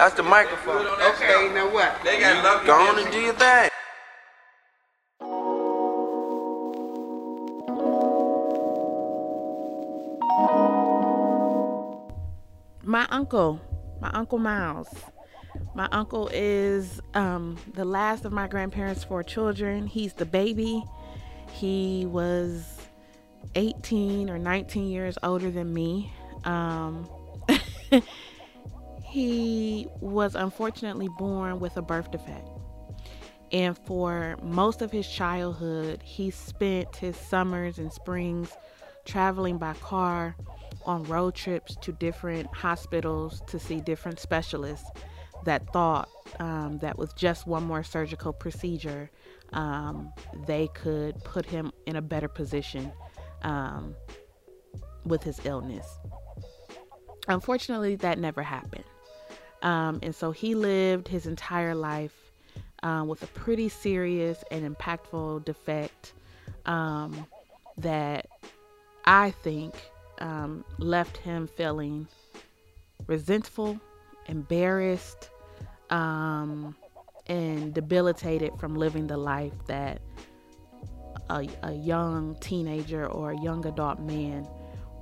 That's 0.00 0.14
the 0.14 0.22
microphone. 0.22 0.86
Okay, 0.86 1.52
now 1.52 1.70
what? 1.70 1.94
They 2.02 2.20
got 2.20 2.42
love. 2.42 2.66
Go 2.66 2.72
on 2.72 2.98
and 2.98 3.12
do 3.12 3.20
your 3.20 3.34
thing. 3.34 3.68
My 12.82 13.06
uncle, 13.10 13.60
my 14.00 14.08
uncle 14.14 14.38
Miles. 14.38 14.88
My 15.74 15.86
uncle 15.92 16.30
is 16.32 17.02
um, 17.12 17.58
the 17.74 17.84
last 17.84 18.24
of 18.24 18.32
my 18.32 18.48
grandparents' 18.48 19.04
four 19.04 19.22
children. 19.22 19.86
He's 19.86 20.14
the 20.14 20.24
baby. 20.24 20.82
He 21.52 22.06
was 22.06 22.78
18 23.54 24.30
or 24.30 24.38
19 24.38 24.88
years 24.88 25.18
older 25.22 25.50
than 25.50 25.74
me. 25.74 26.10
Um, 26.44 27.06
he 29.10 29.88
was 30.00 30.36
unfortunately 30.36 31.08
born 31.18 31.58
with 31.58 31.76
a 31.76 31.82
birth 31.82 32.10
defect. 32.12 32.48
And 33.52 33.76
for 33.76 34.36
most 34.42 34.80
of 34.80 34.92
his 34.92 35.08
childhood, 35.08 36.00
he 36.04 36.30
spent 36.30 36.94
his 36.94 37.16
summers 37.16 37.78
and 37.78 37.92
springs 37.92 38.52
traveling 39.04 39.58
by 39.58 39.74
car 39.74 40.36
on 40.86 41.02
road 41.04 41.34
trips 41.34 41.76
to 41.80 41.92
different 41.92 42.54
hospitals 42.54 43.42
to 43.48 43.58
see 43.58 43.80
different 43.80 44.20
specialists 44.20 44.88
that 45.44 45.72
thought 45.72 46.08
um, 46.38 46.78
that 46.78 46.96
with 46.96 47.16
just 47.16 47.48
one 47.48 47.64
more 47.64 47.82
surgical 47.82 48.32
procedure, 48.32 49.10
um, 49.52 50.12
they 50.46 50.68
could 50.68 51.22
put 51.24 51.44
him 51.44 51.72
in 51.86 51.96
a 51.96 52.02
better 52.02 52.28
position 52.28 52.92
um, 53.42 53.96
with 55.04 55.24
his 55.24 55.40
illness. 55.44 55.98
Unfortunately, 57.26 57.96
that 57.96 58.18
never 58.18 58.42
happened. 58.42 58.84
Um, 59.62 59.98
and 60.02 60.14
so 60.14 60.30
he 60.30 60.54
lived 60.54 61.08
his 61.08 61.26
entire 61.26 61.74
life 61.74 62.14
um, 62.82 63.08
with 63.08 63.22
a 63.22 63.26
pretty 63.26 63.68
serious 63.68 64.42
and 64.50 64.76
impactful 64.76 65.44
defect 65.44 66.14
um, 66.66 67.26
that 67.78 68.26
I 69.04 69.30
think 69.30 69.74
um, 70.18 70.64
left 70.78 71.16
him 71.18 71.46
feeling 71.46 72.06
resentful, 73.06 73.78
embarrassed, 74.26 75.30
um, 75.90 76.74
and 77.26 77.74
debilitated 77.74 78.52
from 78.58 78.74
living 78.76 79.06
the 79.06 79.16
life 79.16 79.52
that 79.66 80.00
a, 81.28 81.46
a 81.62 81.72
young 81.72 82.36
teenager 82.40 83.06
or 83.06 83.32
a 83.32 83.40
young 83.40 83.64
adult 83.66 84.00
man 84.00 84.46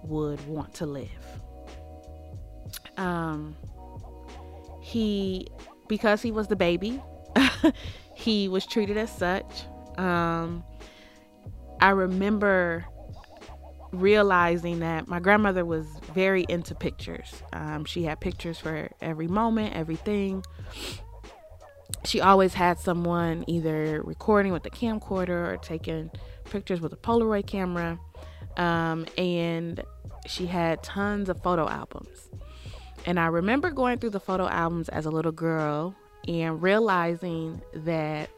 would 0.02 0.44
want 0.46 0.74
to 0.74 0.86
live. 0.86 1.08
Um, 2.96 3.56
he, 4.88 5.46
because 5.86 6.22
he 6.22 6.32
was 6.32 6.48
the 6.48 6.56
baby, 6.56 7.02
he 8.14 8.48
was 8.48 8.66
treated 8.66 8.96
as 8.96 9.14
such. 9.14 9.64
Um, 9.98 10.64
I 11.80 11.90
remember 11.90 12.86
realizing 13.92 14.80
that 14.80 15.06
my 15.08 15.20
grandmother 15.20 15.64
was 15.64 15.86
very 16.14 16.46
into 16.48 16.74
pictures. 16.74 17.42
Um, 17.52 17.84
she 17.84 18.02
had 18.04 18.20
pictures 18.20 18.58
for 18.58 18.88
every 19.00 19.28
moment, 19.28 19.74
everything. 19.76 20.42
She 22.04 22.20
always 22.20 22.54
had 22.54 22.78
someone 22.78 23.44
either 23.46 24.02
recording 24.02 24.52
with 24.52 24.64
a 24.66 24.70
camcorder 24.70 25.52
or 25.52 25.58
taking 25.58 26.10
pictures 26.44 26.80
with 26.80 26.92
a 26.92 26.96
Polaroid 26.96 27.46
camera. 27.46 27.98
Um, 28.56 29.06
and 29.16 29.82
she 30.26 30.46
had 30.46 30.82
tons 30.82 31.28
of 31.28 31.42
photo 31.42 31.68
albums. 31.68 32.27
And 33.08 33.18
I 33.18 33.28
remember 33.28 33.70
going 33.70 33.98
through 33.98 34.10
the 34.10 34.20
photo 34.20 34.46
albums 34.48 34.90
as 34.90 35.06
a 35.06 35.10
little 35.10 35.32
girl 35.32 35.94
and 36.28 36.60
realizing 36.62 37.62
that 37.72 38.28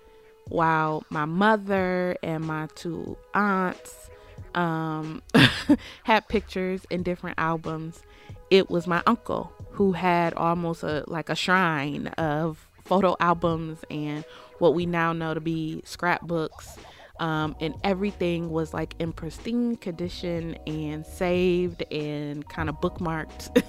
while 0.46 1.02
my 1.10 1.24
mother 1.24 2.16
and 2.22 2.44
my 2.44 2.68
two 2.76 3.18
aunts 3.34 4.10
um, 4.54 5.24
had 6.04 6.28
pictures 6.28 6.86
in 6.88 7.02
different 7.02 7.36
albums, 7.36 8.00
it 8.48 8.70
was 8.70 8.86
my 8.86 9.02
uncle 9.08 9.52
who 9.72 9.90
had 9.90 10.34
almost 10.34 10.84
a 10.84 11.02
like 11.08 11.30
a 11.30 11.34
shrine 11.34 12.06
of 12.16 12.68
photo 12.84 13.16
albums 13.18 13.84
and 13.90 14.24
what 14.60 14.74
we 14.74 14.86
now 14.86 15.12
know 15.12 15.34
to 15.34 15.40
be 15.40 15.82
scrapbooks. 15.84 16.78
Um, 17.20 17.54
and 17.60 17.74
everything 17.84 18.50
was 18.50 18.72
like 18.72 18.94
in 18.98 19.12
pristine 19.12 19.76
condition 19.76 20.56
and 20.66 21.04
saved 21.06 21.82
and 21.92 22.48
kind 22.48 22.68
of 22.70 22.76
bookmarked 22.80 23.62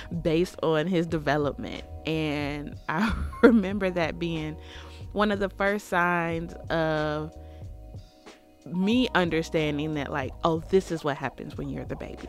based 0.22 0.56
on 0.62 0.86
his 0.86 1.06
development. 1.06 1.84
And 2.06 2.76
I 2.88 3.14
remember 3.42 3.90
that 3.90 4.18
being 4.18 4.56
one 5.12 5.30
of 5.30 5.38
the 5.38 5.48
first 5.48 5.88
signs 5.88 6.54
of 6.70 7.32
me 8.66 9.08
understanding 9.14 9.94
that 9.94 10.10
like 10.10 10.32
oh 10.42 10.62
this 10.70 10.90
is 10.90 11.04
what 11.04 11.16
happens 11.16 11.56
when 11.56 11.68
you're 11.68 11.84
the 11.84 11.96
baby 11.96 12.28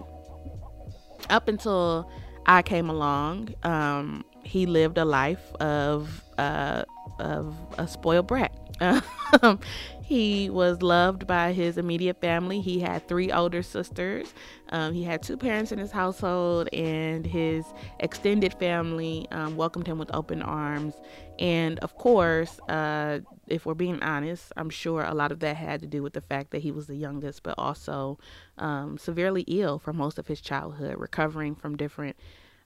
up 1.30 1.48
until 1.48 2.10
i 2.46 2.62
came 2.62 2.90
along 2.90 3.54
um, 3.64 4.24
he 4.44 4.66
lived 4.66 4.98
a 4.98 5.06
life 5.06 5.54
of 5.56 6.22
uh, 6.38 6.84
of 7.20 7.56
a 7.78 7.88
spoiled 7.88 8.28
brat 8.28 8.54
um, 9.42 9.60
he 10.06 10.52
was 10.52 10.84
loved 10.84 11.26
by 11.26 11.52
his 11.52 11.80
immediate 11.80 12.22
family. 12.22 12.62
He 12.62 12.80
had 12.80 13.08
three 13.08 13.32
older 13.32 13.64
sisters. 13.64 14.36
Um, 14.70 14.94
he 14.94 15.04
had 15.04 15.24
two 15.24 15.36
parents 15.36 15.72
in 15.72 15.80
his 15.80 15.90
household, 15.90 16.70
and 16.72 17.26
his 17.26 17.66
extended 18.00 18.54
family 18.54 19.26
um, 19.32 19.58
welcomed 19.58 19.88
him 19.88 19.98
with 19.98 20.14
open 20.14 20.44
arms. 20.44 20.94
And 21.40 21.80
of 21.80 21.98
course, 21.98 22.60
uh, 22.70 23.22
if 23.48 23.66
we're 23.66 23.74
being 23.74 24.00
honest, 24.04 24.54
I'm 24.56 24.70
sure 24.70 25.04
a 25.04 25.16
lot 25.16 25.32
of 25.32 25.40
that 25.40 25.56
had 25.56 25.82
to 25.82 25.88
do 25.88 26.04
with 26.04 26.14
the 26.14 26.22
fact 26.22 26.52
that 26.52 26.62
he 26.62 26.70
was 26.70 26.86
the 26.86 26.96
youngest, 26.96 27.42
but 27.42 27.56
also 27.58 28.20
um, 28.60 29.00
severely 29.00 29.42
ill 29.48 29.80
for 29.80 29.92
most 29.92 30.20
of 30.20 30.28
his 30.28 30.40
childhood, 30.40 31.00
recovering 31.00 31.56
from 31.56 31.76
different 31.78 32.16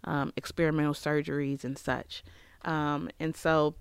um, 0.04 0.34
experimental 0.36 0.94
surgeries 0.94 1.64
and 1.64 1.78
such. 1.78 2.22
Um, 2.66 3.10
and 3.18 3.34
so, 3.34 3.76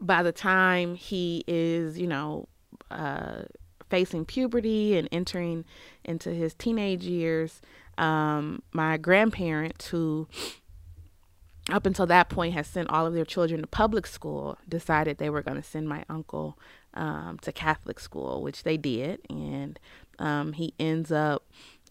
by 0.00 0.22
the 0.22 0.32
time 0.32 0.94
he 0.94 1.44
is, 1.46 1.98
you 1.98 2.06
know, 2.06 2.48
uh, 2.90 3.42
facing 3.88 4.24
puberty 4.24 4.96
and 4.96 5.08
entering 5.12 5.64
into 6.04 6.30
his 6.30 6.54
teenage 6.54 7.04
years, 7.04 7.60
um, 7.98 8.62
my 8.72 8.96
grandparents, 8.96 9.88
who 9.88 10.28
up 11.70 11.86
until 11.86 12.06
that 12.06 12.28
point 12.28 12.54
had 12.54 12.66
sent 12.66 12.88
all 12.90 13.06
of 13.06 13.14
their 13.14 13.24
children 13.24 13.60
to 13.60 13.66
public 13.66 14.06
school, 14.06 14.58
decided 14.68 15.18
they 15.18 15.30
were 15.30 15.42
going 15.42 15.56
to 15.56 15.62
send 15.62 15.88
my 15.88 16.04
uncle 16.08 16.58
um, 16.94 17.38
to 17.42 17.52
Catholic 17.52 17.98
school, 17.98 18.42
which 18.42 18.62
they 18.62 18.76
did. 18.76 19.20
And 19.28 19.78
um, 20.18 20.52
he 20.52 20.74
ends 20.78 21.10
up 21.10 21.44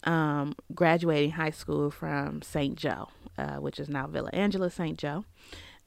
um, 0.04 0.54
graduating 0.74 1.32
high 1.32 1.50
school 1.50 1.90
from 1.90 2.42
St. 2.42 2.76
Joe, 2.76 3.08
uh, 3.36 3.56
which 3.56 3.78
is 3.78 3.88
now 3.88 4.06
Villa 4.06 4.30
Angela 4.32 4.70
St. 4.70 4.98
Joe. 4.98 5.24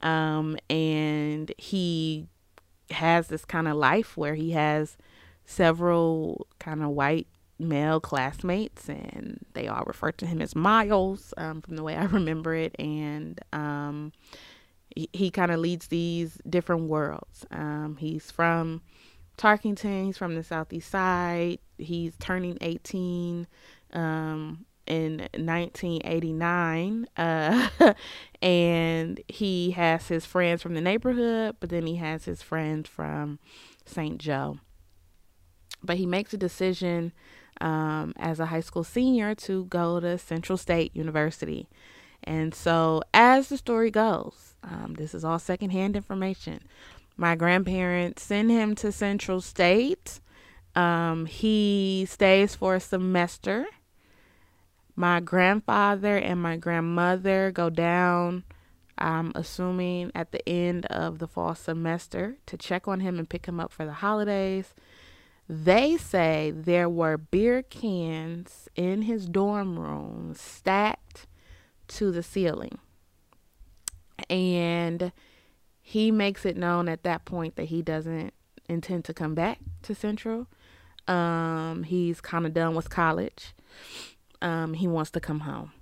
Um, 0.02 0.56
and 0.68 1.52
he 1.58 2.26
has 2.90 3.28
this 3.28 3.44
kind 3.44 3.68
of 3.68 3.76
life 3.76 4.16
where 4.16 4.34
he 4.34 4.52
has 4.52 4.96
several 5.44 6.46
kind 6.58 6.82
of 6.82 6.90
white 6.90 7.26
male 7.58 8.00
classmates 8.00 8.88
and 8.88 9.38
they 9.52 9.68
all 9.68 9.84
refer 9.84 10.10
to 10.10 10.26
him 10.26 10.40
as 10.40 10.56
miles 10.56 11.34
um, 11.36 11.60
from 11.60 11.76
the 11.76 11.82
way 11.82 11.94
i 11.94 12.04
remember 12.06 12.54
it. 12.54 12.74
And 12.78 13.38
um, 13.52 14.12
he, 14.94 15.08
he 15.12 15.30
kind 15.30 15.50
of 15.50 15.60
leads 15.60 15.88
these 15.88 16.38
different 16.48 16.84
worlds. 16.84 17.46
Um, 17.50 17.96
he's 17.98 18.30
from 18.30 18.82
tarkington 19.36 20.04
he's 20.04 20.18
from 20.18 20.34
the 20.34 20.42
southeast 20.42 20.90
side 20.90 21.58
he's 21.78 22.12
turning 22.18 22.58
18 22.60 23.46
um, 23.94 24.66
in 24.90 25.18
1989 25.34 27.06
uh, 27.16 27.68
and 28.42 29.20
he 29.28 29.70
has 29.70 30.08
his 30.08 30.26
friends 30.26 30.60
from 30.60 30.74
the 30.74 30.80
neighborhood 30.80 31.56
but 31.60 31.70
then 31.70 31.86
he 31.86 31.96
has 31.96 32.24
his 32.24 32.42
friends 32.42 32.88
from 32.88 33.38
st 33.86 34.18
joe. 34.18 34.58
But 35.82 35.96
he 35.96 36.06
makes 36.06 36.34
a 36.34 36.36
decision 36.36 37.12
um, 37.60 38.12
as 38.18 38.40
a 38.40 38.46
high 38.46 38.60
school 38.60 38.84
senior 38.84 39.34
to 39.36 39.64
go 39.66 40.00
to 40.00 40.18
central 40.18 40.58
state 40.58 40.94
university. 40.94 41.68
And 42.24 42.54
so 42.54 43.02
as 43.14 43.48
the 43.48 43.56
story 43.56 43.90
goes 43.90 44.54
um, 44.64 44.94
this 44.98 45.14
is 45.14 45.24
all 45.24 45.38
secondhand 45.38 45.96
information. 45.96 46.60
My 47.16 47.36
grandparents 47.36 48.22
send 48.22 48.50
him 48.50 48.74
to 48.76 48.90
central 48.90 49.40
state. 49.40 50.20
Um, 50.74 51.26
he 51.26 52.06
stays 52.08 52.54
for 52.54 52.74
a 52.74 52.80
semester 52.80 53.66
my 55.00 55.18
grandfather 55.18 56.18
and 56.18 56.42
my 56.42 56.58
grandmother 56.58 57.50
go 57.50 57.70
down, 57.70 58.44
I'm 58.98 59.32
assuming 59.34 60.12
at 60.14 60.30
the 60.30 60.46
end 60.46 60.84
of 60.86 61.20
the 61.20 61.26
fall 61.26 61.54
semester 61.54 62.36
to 62.44 62.58
check 62.58 62.86
on 62.86 63.00
him 63.00 63.18
and 63.18 63.26
pick 63.26 63.46
him 63.46 63.58
up 63.58 63.72
for 63.72 63.86
the 63.86 63.94
holidays. 63.94 64.74
They 65.48 65.96
say 65.96 66.52
there 66.54 66.88
were 66.88 67.16
beer 67.16 67.62
cans 67.62 68.68
in 68.76 69.02
his 69.02 69.26
dorm 69.26 69.78
room 69.78 70.34
stacked 70.36 71.26
to 71.88 72.12
the 72.12 72.22
ceiling. 72.22 72.78
And 74.28 75.12
he 75.80 76.10
makes 76.10 76.44
it 76.44 76.58
known 76.58 76.90
at 76.90 77.04
that 77.04 77.24
point 77.24 77.56
that 77.56 77.64
he 77.64 77.80
doesn't 77.80 78.34
intend 78.68 79.06
to 79.06 79.14
come 79.14 79.34
back 79.34 79.60
to 79.84 79.94
Central. 79.94 80.46
Um, 81.08 81.84
he's 81.84 82.20
kind 82.20 82.44
of 82.44 82.52
done 82.52 82.74
with 82.74 82.90
college. 82.90 83.54
Um, 84.42 84.74
he 84.74 84.88
wants 84.88 85.10
to 85.12 85.20
come 85.20 85.40
home. 85.40 85.72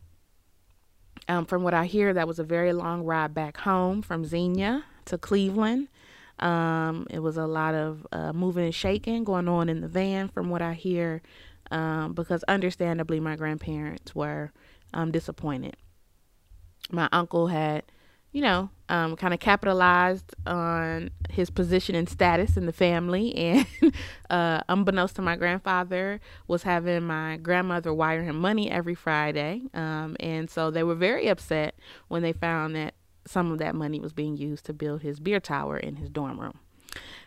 Um, 1.28 1.44
from 1.44 1.62
what 1.62 1.74
I 1.74 1.86
hear, 1.86 2.12
that 2.14 2.26
was 2.26 2.38
a 2.38 2.44
very 2.44 2.72
long 2.72 3.04
ride 3.04 3.34
back 3.34 3.58
home 3.58 4.02
from 4.02 4.24
Xenia 4.24 4.84
to 5.06 5.18
Cleveland. 5.18 5.88
Um, 6.38 7.06
it 7.10 7.18
was 7.18 7.36
a 7.36 7.46
lot 7.46 7.74
of 7.74 8.06
uh, 8.12 8.32
moving 8.32 8.64
and 8.64 8.74
shaking 8.74 9.24
going 9.24 9.48
on 9.48 9.68
in 9.68 9.80
the 9.80 9.88
van, 9.88 10.28
from 10.28 10.50
what 10.50 10.62
I 10.62 10.74
hear, 10.74 11.20
um, 11.70 12.12
because 12.12 12.44
understandably, 12.44 13.20
my 13.20 13.36
grandparents 13.36 14.14
were 14.14 14.52
um, 14.94 15.10
disappointed. 15.10 15.76
My 16.90 17.08
uncle 17.12 17.48
had 17.48 17.82
you 18.32 18.42
know, 18.42 18.70
um, 18.88 19.16
kind 19.16 19.32
of 19.32 19.40
capitalized 19.40 20.34
on 20.46 21.10
his 21.30 21.50
position 21.50 21.94
and 21.94 22.08
status 22.08 22.56
in 22.56 22.66
the 22.66 22.72
family. 22.72 23.34
And 23.80 23.94
uh, 24.30 24.60
unbeknownst 24.68 25.16
to 25.16 25.22
my 25.22 25.36
grandfather, 25.36 26.20
was 26.46 26.62
having 26.62 27.04
my 27.04 27.38
grandmother 27.38 27.94
wire 27.94 28.22
him 28.22 28.38
money 28.38 28.70
every 28.70 28.94
Friday. 28.94 29.62
Um, 29.72 30.16
and 30.20 30.50
so 30.50 30.70
they 30.70 30.82
were 30.82 30.94
very 30.94 31.28
upset 31.28 31.78
when 32.08 32.22
they 32.22 32.32
found 32.32 32.76
that 32.76 32.94
some 33.26 33.52
of 33.52 33.58
that 33.58 33.74
money 33.74 34.00
was 34.00 34.12
being 34.12 34.36
used 34.36 34.64
to 34.66 34.72
build 34.72 35.02
his 35.02 35.20
beer 35.20 35.40
tower 35.40 35.76
in 35.76 35.96
his 35.96 36.10
dorm 36.10 36.40
room, 36.40 36.58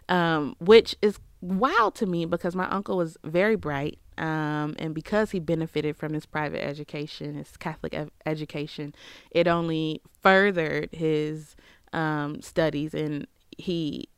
um, 0.09 0.55
which 0.59 0.95
is 1.01 1.19
wild 1.41 1.95
to 1.95 2.05
me 2.05 2.25
because 2.25 2.55
my 2.55 2.69
uncle 2.69 2.97
was 2.97 3.17
very 3.23 3.55
bright 3.55 3.99
um, 4.21 4.75
and 4.77 4.93
because 4.93 5.31
he 5.31 5.39
benefited 5.39 5.97
from 5.97 6.13
his 6.13 6.27
private 6.27 6.63
education, 6.63 7.33
his 7.33 7.57
Catholic 7.57 7.95
ed- 7.95 8.11
education, 8.23 8.93
it 9.31 9.47
only 9.47 9.99
furthered 10.21 10.89
his 10.91 11.55
um, 11.91 12.39
studies. 12.39 12.93
And 12.93 13.25
he, 13.57 14.09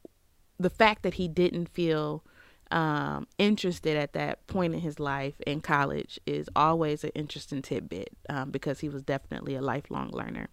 the 0.60 0.70
fact 0.70 1.04
that 1.04 1.14
he 1.14 1.30
didn't 1.30 1.70
feel 1.70 2.22
um, 2.70 3.28
interested 3.38 3.96
at 3.96 4.12
that 4.12 4.46
point 4.48 4.74
in 4.74 4.82
his 4.82 5.00
life 5.00 5.36
in 5.48 5.62
college 5.62 6.20
is 6.26 6.50
always 6.54 7.06
an 7.06 7.12
interesting 7.16 7.62
tidbit 7.62 8.10
um, 8.30 8.52
because 8.52 8.82
he 8.82 8.90
was 8.90 9.04
definitely 9.04 9.56
a 9.56 9.62
lifelong 9.62 10.10
learner. 10.12 10.50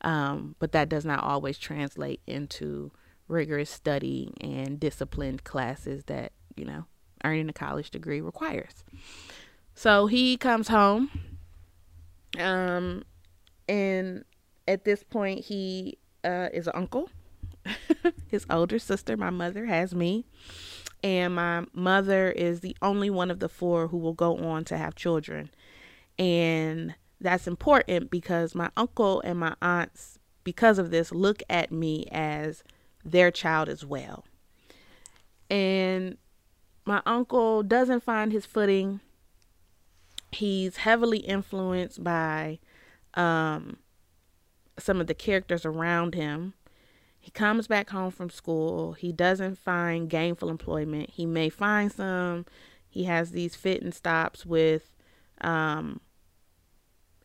Um, 0.00 0.56
but 0.58 0.72
that 0.72 0.88
does 0.88 1.04
not 1.04 1.22
always 1.22 1.56
translate 1.56 2.20
into 2.26 2.90
rigorous 3.28 3.70
study 3.70 4.34
and 4.40 4.80
disciplined 4.80 5.44
classes 5.44 6.02
that, 6.06 6.32
you 6.56 6.64
know, 6.64 6.86
earning 7.24 7.48
a 7.48 7.52
college 7.52 7.90
degree 7.90 8.20
requires. 8.20 8.84
So 9.74 10.06
he 10.06 10.36
comes 10.36 10.68
home. 10.68 11.10
Um, 12.38 13.04
and 13.68 14.24
at 14.66 14.84
this 14.84 15.02
point, 15.02 15.40
he 15.46 15.98
uh, 16.24 16.48
is 16.52 16.66
an 16.66 16.74
uncle. 16.74 17.10
His 18.28 18.46
older 18.50 18.78
sister, 18.78 19.16
my 19.16 19.30
mother, 19.30 19.66
has 19.66 19.94
me. 19.94 20.26
And 21.02 21.34
my 21.34 21.64
mother 21.72 22.30
is 22.30 22.60
the 22.60 22.76
only 22.80 23.10
one 23.10 23.30
of 23.30 23.40
the 23.40 23.48
four 23.48 23.88
who 23.88 23.98
will 23.98 24.12
go 24.12 24.36
on 24.38 24.64
to 24.66 24.76
have 24.76 24.94
children. 24.94 25.50
And 26.18 26.94
that's 27.20 27.46
important 27.46 28.10
because 28.10 28.54
my 28.54 28.70
uncle 28.76 29.20
and 29.22 29.38
my 29.38 29.54
aunts, 29.60 30.18
because 30.44 30.78
of 30.78 30.90
this, 30.90 31.12
look 31.12 31.42
at 31.48 31.72
me 31.72 32.06
as 32.10 32.62
their 33.04 33.30
child 33.30 33.68
as 33.68 33.84
well. 33.84 34.24
And 35.50 36.18
my 36.84 37.02
uncle 37.06 37.62
doesn't 37.62 38.02
find 38.02 38.32
his 38.32 38.46
footing. 38.46 39.00
He's 40.32 40.78
heavily 40.78 41.18
influenced 41.18 42.02
by 42.02 42.58
um, 43.14 43.78
some 44.78 45.00
of 45.00 45.06
the 45.06 45.14
characters 45.14 45.64
around 45.64 46.14
him. 46.14 46.54
He 47.20 47.30
comes 47.30 47.68
back 47.68 47.90
home 47.90 48.10
from 48.10 48.30
school. 48.30 48.94
He 48.94 49.12
doesn't 49.12 49.58
find 49.58 50.10
gainful 50.10 50.48
employment. 50.50 51.10
He 51.10 51.24
may 51.24 51.50
find 51.50 51.92
some. 51.92 52.46
He 52.88 53.04
has 53.04 53.30
these 53.30 53.54
fit 53.54 53.80
and 53.80 53.94
stops 53.94 54.44
with 54.44 54.96
um, 55.40 56.00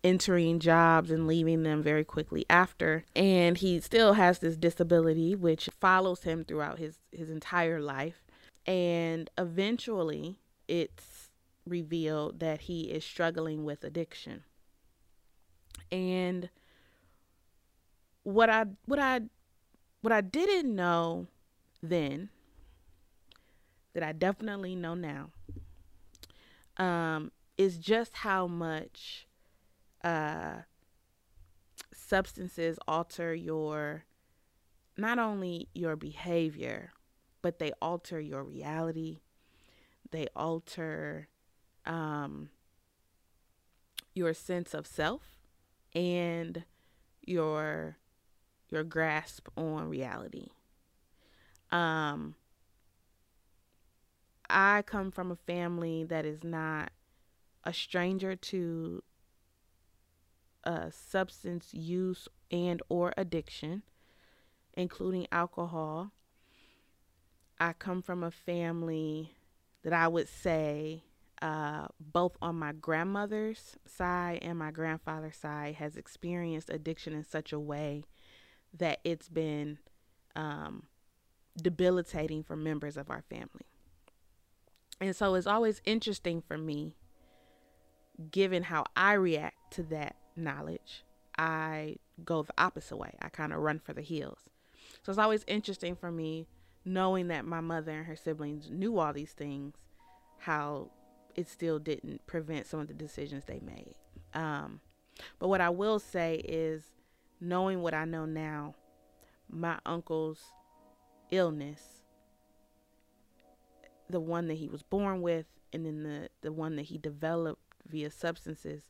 entering 0.04 0.60
jobs 0.60 1.10
and 1.10 1.26
leaving 1.26 1.64
them 1.64 1.82
very 1.82 2.04
quickly 2.04 2.46
after. 2.48 3.06
And 3.16 3.58
he 3.58 3.80
still 3.80 4.14
has 4.14 4.38
this 4.38 4.56
disability, 4.56 5.34
which 5.36 5.68
follows 5.80 6.24
him 6.24 6.46
throughout 6.46 6.78
his, 6.78 7.00
his 7.12 7.32
entire 7.32 7.82
life. 7.82 8.27
And 8.68 9.30
eventually, 9.38 10.40
it's 10.68 11.30
revealed 11.66 12.40
that 12.40 12.62
he 12.62 12.84
is 12.92 13.04
struggling 13.04 13.64
with 13.64 13.84
addiction. 13.84 14.44
And 15.92 16.50
what 18.24 18.50
I 18.50 18.66
what 18.86 19.00
I 19.00 19.22
what 20.02 20.12
I 20.12 20.22
didn't 20.22 20.76
know 20.76 21.28
then 21.82 22.30
that 23.94 24.04
I 24.04 24.12
definitely 24.12 24.76
know 24.76 24.96
now 24.96 25.30
um, 26.78 27.32
is 27.58 27.78
just 27.78 28.18
how 28.18 28.48
much 28.48 29.28
uh, 30.04 30.58
substances 31.94 32.78
alter 32.88 33.34
your 33.34 34.06
not 34.98 35.20
only 35.20 35.68
your 35.74 35.96
behavior 35.96 36.92
but 37.48 37.60
they 37.60 37.72
alter 37.82 38.20
your 38.20 38.44
reality. 38.44 39.22
They 40.12 40.28
alter 40.36 41.30
um, 41.86 42.50
your 44.14 44.34
sense 44.34 44.74
of 44.74 44.86
self 44.86 45.22
and 45.96 46.66
your 47.22 47.96
your 48.70 48.84
grasp 48.84 49.48
on 49.56 49.88
reality. 49.88 50.48
Um, 51.72 52.36
I 54.50 54.82
come 54.82 55.10
from 55.10 55.32
a 55.32 55.38
family 55.38 56.04
that 56.04 56.26
is 56.26 56.44
not 56.44 56.92
a 57.64 57.72
stranger 57.72 58.36
to 58.36 59.04
uh, 60.66 60.90
substance 60.90 61.70
use 61.74 62.28
and 62.52 62.82
or 62.90 63.14
addiction, 63.16 63.84
including 64.74 65.28
alcohol. 65.32 66.12
I 67.60 67.74
come 67.74 68.02
from 68.02 68.24
a 68.24 68.32
family 68.32 69.32
that 69.84 69.94
I 69.94 70.08
would 70.08 70.28
say, 70.28 71.04
uh, 71.42 71.88
both 72.00 72.36
on 72.42 72.56
my 72.56 72.74
grandmother's 72.74 73.78
side 73.86 74.40
and 74.42 74.58
my 74.58 74.72
grandfather's 74.72 75.38
side, 75.38 75.76
has 75.76 75.96
experienced 75.96 76.70
addiction 76.70 77.14
in 77.14 77.24
such 77.24 77.52
a 77.54 77.60
way 77.60 78.04
that 78.74 79.00
it's 79.04 79.30
been 79.30 79.80
um, 80.36 80.84
debilitating 81.62 82.44
for 82.44 82.56
members 82.56 82.98
of 82.98 83.10
our 83.10 83.24
family. 83.30 83.66
And 85.00 85.16
so 85.16 85.36
it's 85.36 85.48
always 85.48 85.82
interesting 85.86 86.42
for 86.42 86.58
me, 86.58 86.96
given 88.32 88.64
how 88.64 88.86
I 88.96 89.14
react 89.14 89.74
to 89.74 89.84
that 89.84 90.16
knowledge, 90.36 91.04
I 91.38 91.98
go 92.24 92.44
the 92.44 92.54
opposite 92.58 92.98
way. 92.98 93.14
I 93.22 93.30
kind 93.30 93.54
of 93.54 93.60
run 93.60 93.80
for 93.80 93.94
the 93.94 94.02
hills. 94.02 94.40
So 95.04 95.12
it's 95.12 95.20
always 95.20 95.44
interesting 95.48 95.96
for 95.96 96.12
me 96.12 96.48
knowing 96.88 97.28
that 97.28 97.46
my 97.46 97.60
mother 97.60 97.92
and 97.92 98.06
her 98.06 98.16
siblings 98.16 98.70
knew 98.72 98.98
all 98.98 99.12
these 99.12 99.34
things, 99.34 99.76
how 100.40 100.90
it 101.36 101.48
still 101.48 101.80
didn't 101.80 102.26
prevent 102.26 102.66
some 102.66 102.80
of 102.80 102.88
the 102.88 102.94
decisions 102.94 103.44
they 103.46 103.60
made. 103.60 103.96
Um, 104.34 104.80
but 105.38 105.50
what 105.50 105.62
I 105.62 105.70
will 105.70 106.00
say 106.00 106.36
is, 106.36 106.84
knowing 107.42 107.82
what 107.82 107.94
I 107.94 108.06
know 108.06 108.26
now, 108.26 108.76
my 109.50 109.78
uncle's 109.86 110.40
illness, 111.30 111.82
the 114.10 114.20
one 114.22 114.48
that 114.48 114.56
he 114.56 114.70
was 114.70 114.82
born 114.82 115.22
with, 115.22 115.46
and 115.74 115.86
then 115.86 116.04
the, 116.04 116.30
the 116.42 116.54
one 116.54 116.78
that 116.78 116.84
he 116.84 116.98
developed 116.98 117.62
via 117.86 118.10
substances, 118.10 118.84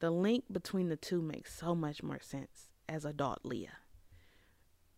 the 0.00 0.10
link 0.10 0.44
between 0.52 0.90
the 0.90 0.96
two 0.96 1.22
makes 1.22 1.58
so 1.58 1.74
much 1.74 2.02
more 2.02 2.20
sense 2.20 2.68
as 2.88 3.06
adult 3.06 3.40
Leah 3.42 3.78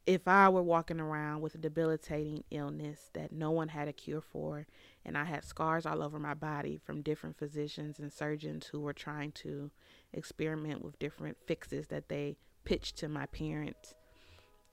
if 0.08 0.26
I 0.26 0.48
were 0.48 0.62
walking 0.62 1.00
around 1.00 1.42
with 1.42 1.54
a 1.54 1.58
debilitating 1.58 2.42
illness 2.50 3.10
that 3.12 3.30
no 3.30 3.50
one 3.50 3.68
had 3.68 3.88
a 3.88 3.92
cure 3.92 4.22
for, 4.22 4.66
and 5.04 5.18
I 5.18 5.24
had 5.24 5.44
scars 5.44 5.84
all 5.84 6.02
over 6.02 6.18
my 6.18 6.32
body 6.32 6.78
from 6.82 7.02
different 7.02 7.36
physicians 7.36 7.98
and 7.98 8.10
surgeons 8.10 8.68
who 8.68 8.80
were 8.80 8.94
trying 8.94 9.32
to 9.32 9.70
experiment 10.14 10.82
with 10.82 10.98
different 10.98 11.36
fixes 11.46 11.88
that 11.88 12.08
they 12.08 12.38
pitched 12.64 12.96
to 12.96 13.08
my 13.10 13.26
parents, 13.26 13.94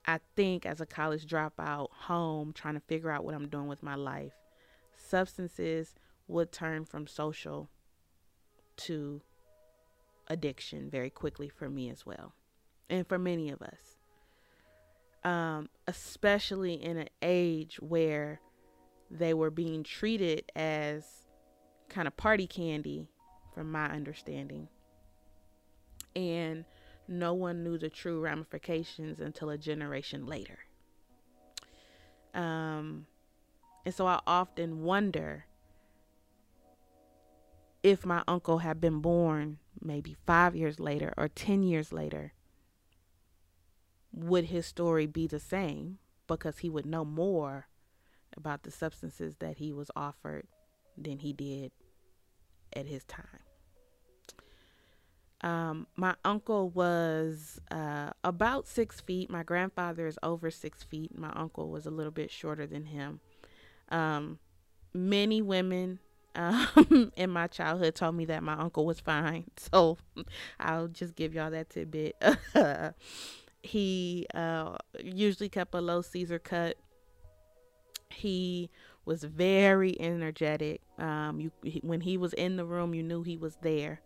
I 0.06 0.20
think 0.36 0.64
as 0.64 0.80
a 0.80 0.86
college 0.86 1.26
dropout 1.26 1.88
home 1.90 2.54
trying 2.54 2.74
to 2.74 2.80
figure 2.80 3.10
out 3.10 3.22
what 3.22 3.34
I'm 3.34 3.48
doing 3.48 3.66
with 3.66 3.82
my 3.82 3.94
life, 3.94 4.32
substances 4.96 5.94
would 6.28 6.50
turn 6.50 6.86
from 6.86 7.06
social 7.06 7.68
to 8.78 9.20
addiction 10.28 10.88
very 10.88 11.10
quickly 11.10 11.50
for 11.50 11.68
me 11.68 11.90
as 11.90 12.06
well, 12.06 12.32
and 12.88 13.06
for 13.06 13.18
many 13.18 13.50
of 13.50 13.60
us 13.60 13.95
um, 15.26 15.68
especially 15.88 16.74
in 16.74 16.96
an 16.96 17.08
age 17.20 17.80
where 17.80 18.40
they 19.10 19.34
were 19.34 19.50
being 19.50 19.82
treated 19.82 20.44
as 20.54 21.04
kind 21.88 22.06
of 22.06 22.16
party 22.16 22.46
candy, 22.46 23.10
from 23.52 23.72
my 23.72 23.86
understanding. 23.86 24.68
And 26.14 26.64
no 27.08 27.34
one 27.34 27.64
knew 27.64 27.76
the 27.76 27.90
true 27.90 28.20
ramifications 28.20 29.18
until 29.18 29.50
a 29.50 29.58
generation 29.58 30.26
later. 30.26 30.60
Um, 32.32 33.06
and 33.84 33.92
so 33.92 34.06
I 34.06 34.20
often 34.28 34.84
wonder 34.84 35.46
if 37.82 38.06
my 38.06 38.22
uncle 38.28 38.58
had 38.58 38.80
been 38.80 39.00
born 39.00 39.58
maybe 39.80 40.16
five 40.24 40.54
years 40.54 40.78
later 40.78 41.12
or 41.16 41.26
10 41.26 41.64
years 41.64 41.92
later, 41.92 42.32
would 44.16 44.46
his 44.46 44.66
story 44.66 45.06
be 45.06 45.26
the 45.26 45.38
same? 45.38 45.98
Because 46.26 46.58
he 46.58 46.70
would 46.70 46.86
know 46.86 47.04
more 47.04 47.68
about 48.36 48.64
the 48.64 48.70
substances 48.70 49.36
that 49.38 49.58
he 49.58 49.72
was 49.72 49.90
offered 49.94 50.46
than 50.96 51.18
he 51.18 51.32
did 51.32 51.70
at 52.74 52.86
his 52.86 53.04
time. 53.04 53.40
Um, 55.42 55.86
my 55.96 56.14
uncle 56.24 56.70
was 56.70 57.60
uh, 57.70 58.10
about 58.24 58.66
six 58.66 59.00
feet. 59.00 59.30
My 59.30 59.42
grandfather 59.42 60.06
is 60.06 60.18
over 60.22 60.50
six 60.50 60.82
feet. 60.82 61.16
My 61.16 61.30
uncle 61.34 61.68
was 61.68 61.86
a 61.86 61.90
little 61.90 62.10
bit 62.10 62.30
shorter 62.30 62.66
than 62.66 62.86
him. 62.86 63.20
Um, 63.90 64.38
many 64.94 65.42
women 65.42 66.00
um, 66.34 67.12
in 67.16 67.30
my 67.30 67.46
childhood 67.46 67.94
told 67.94 68.14
me 68.14 68.24
that 68.26 68.42
my 68.42 68.54
uncle 68.54 68.86
was 68.86 69.00
fine. 69.00 69.44
So 69.58 69.98
I'll 70.58 70.88
just 70.88 71.14
give 71.16 71.34
y'all 71.34 71.50
that 71.50 71.70
tidbit. 71.70 72.22
he 73.66 74.26
uh, 74.34 74.76
usually 75.02 75.48
kept 75.48 75.74
a 75.74 75.80
low 75.80 76.02
Caesar 76.02 76.38
cut. 76.38 76.76
He 78.10 78.70
was 79.04 79.24
very 79.24 80.00
energetic. 80.00 80.80
Um, 80.98 81.40
you 81.40 81.50
he, 81.62 81.80
when 81.82 82.00
he 82.00 82.16
was 82.16 82.32
in 82.32 82.56
the 82.56 82.64
room, 82.64 82.94
you 82.94 83.02
knew 83.02 83.22
he 83.22 83.36
was 83.36 83.56
there. 83.62 84.00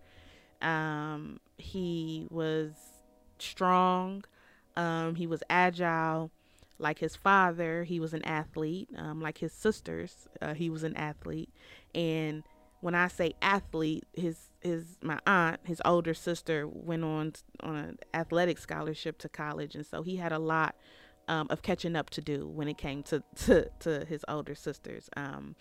Um, 0.62 1.40
he 1.58 2.26
was 2.30 2.72
strong. 3.38 4.24
Um, 4.76 5.14
he 5.14 5.26
was 5.26 5.42
agile 5.48 6.30
like 6.80 6.98
his 6.98 7.14
father, 7.14 7.84
he 7.84 8.00
was 8.00 8.14
an 8.14 8.24
athlete. 8.24 8.88
Um, 8.96 9.20
like 9.20 9.38
his 9.38 9.52
sisters, 9.52 10.28
uh, 10.40 10.54
he 10.54 10.70
was 10.70 10.82
an 10.82 10.96
athlete. 10.96 11.50
And 11.94 12.42
when 12.80 12.94
I 12.94 13.08
say 13.08 13.34
athlete, 13.42 14.04
his 14.14 14.50
his 14.60 14.98
my 15.02 15.18
aunt, 15.26 15.60
his 15.64 15.80
older 15.84 16.14
sister, 16.14 16.66
went 16.66 17.04
on 17.04 17.34
on 17.60 17.76
an 17.76 17.98
athletic 18.14 18.58
scholarship 18.58 19.18
to 19.18 19.28
college, 19.28 19.74
and 19.74 19.86
so 19.86 20.02
he 20.02 20.16
had 20.16 20.32
a 20.32 20.38
lot 20.38 20.74
um, 21.28 21.46
of 21.50 21.62
catching 21.62 21.94
up 21.94 22.10
to 22.10 22.20
do 22.20 22.46
when 22.46 22.68
it 22.68 22.76
came 22.76 23.02
to 23.04 23.22
to, 23.46 23.70
to 23.80 24.04
his 24.06 24.24
older 24.28 24.54
sisters. 24.54 25.08
Um, 25.16 25.54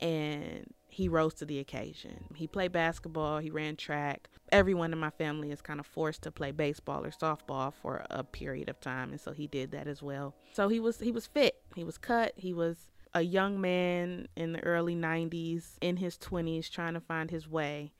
and 0.00 0.72
he 0.88 1.08
rose 1.08 1.34
to 1.34 1.44
the 1.44 1.58
occasion. 1.58 2.26
He 2.36 2.46
played 2.46 2.70
basketball, 2.70 3.38
he 3.38 3.50
ran 3.50 3.74
track. 3.76 4.28
Everyone 4.52 4.92
in 4.92 4.98
my 4.98 5.10
family 5.10 5.50
is 5.50 5.60
kind 5.60 5.80
of 5.80 5.86
forced 5.86 6.22
to 6.22 6.30
play 6.30 6.52
baseball 6.52 7.04
or 7.04 7.10
softball 7.10 7.72
for 7.72 8.04
a 8.10 8.22
period 8.22 8.68
of 8.68 8.80
time, 8.80 9.10
and 9.10 9.20
so 9.20 9.32
he 9.32 9.46
did 9.46 9.72
that 9.72 9.88
as 9.88 10.02
well. 10.02 10.34
So 10.52 10.68
he 10.68 10.78
was 10.78 11.00
he 11.00 11.10
was 11.10 11.26
fit. 11.26 11.56
He 11.74 11.84
was 11.84 11.98
cut. 11.98 12.34
He 12.36 12.52
was 12.52 12.76
a 13.14 13.22
young 13.22 13.60
man 13.60 14.26
in 14.36 14.52
the 14.52 14.62
early 14.64 14.96
90s, 14.96 15.76
in 15.80 15.96
his 15.96 16.18
20s, 16.18 16.68
trying 16.68 16.94
to 16.94 17.00
find 17.00 17.30
his 17.30 17.48
way. 17.48 17.92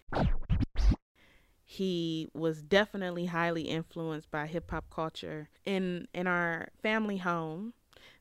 He 1.65 2.29
was 2.35 2.63
definitely 2.63 3.27
highly 3.27 3.63
influenced 3.63 4.31
by 4.31 4.47
hip 4.47 4.71
hop 4.71 4.85
culture. 4.91 5.49
In 5.65 6.07
in 6.15 6.27
our 6.27 6.69
family 6.83 7.17
home, 7.17 7.73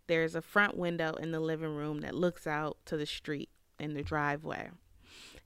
there's 0.08 0.36
a 0.36 0.42
front 0.42 0.78
window 0.78 1.14
in 1.14 1.32
the 1.32 1.40
living 1.40 1.76
room 1.76 2.02
that 2.02 2.16
looks 2.16 2.48
out 2.48 2.78
to 2.86 2.98
the 2.98 3.06
street 3.06 3.50
in 3.80 3.94
the 3.94 4.02
driveway. 4.02 4.70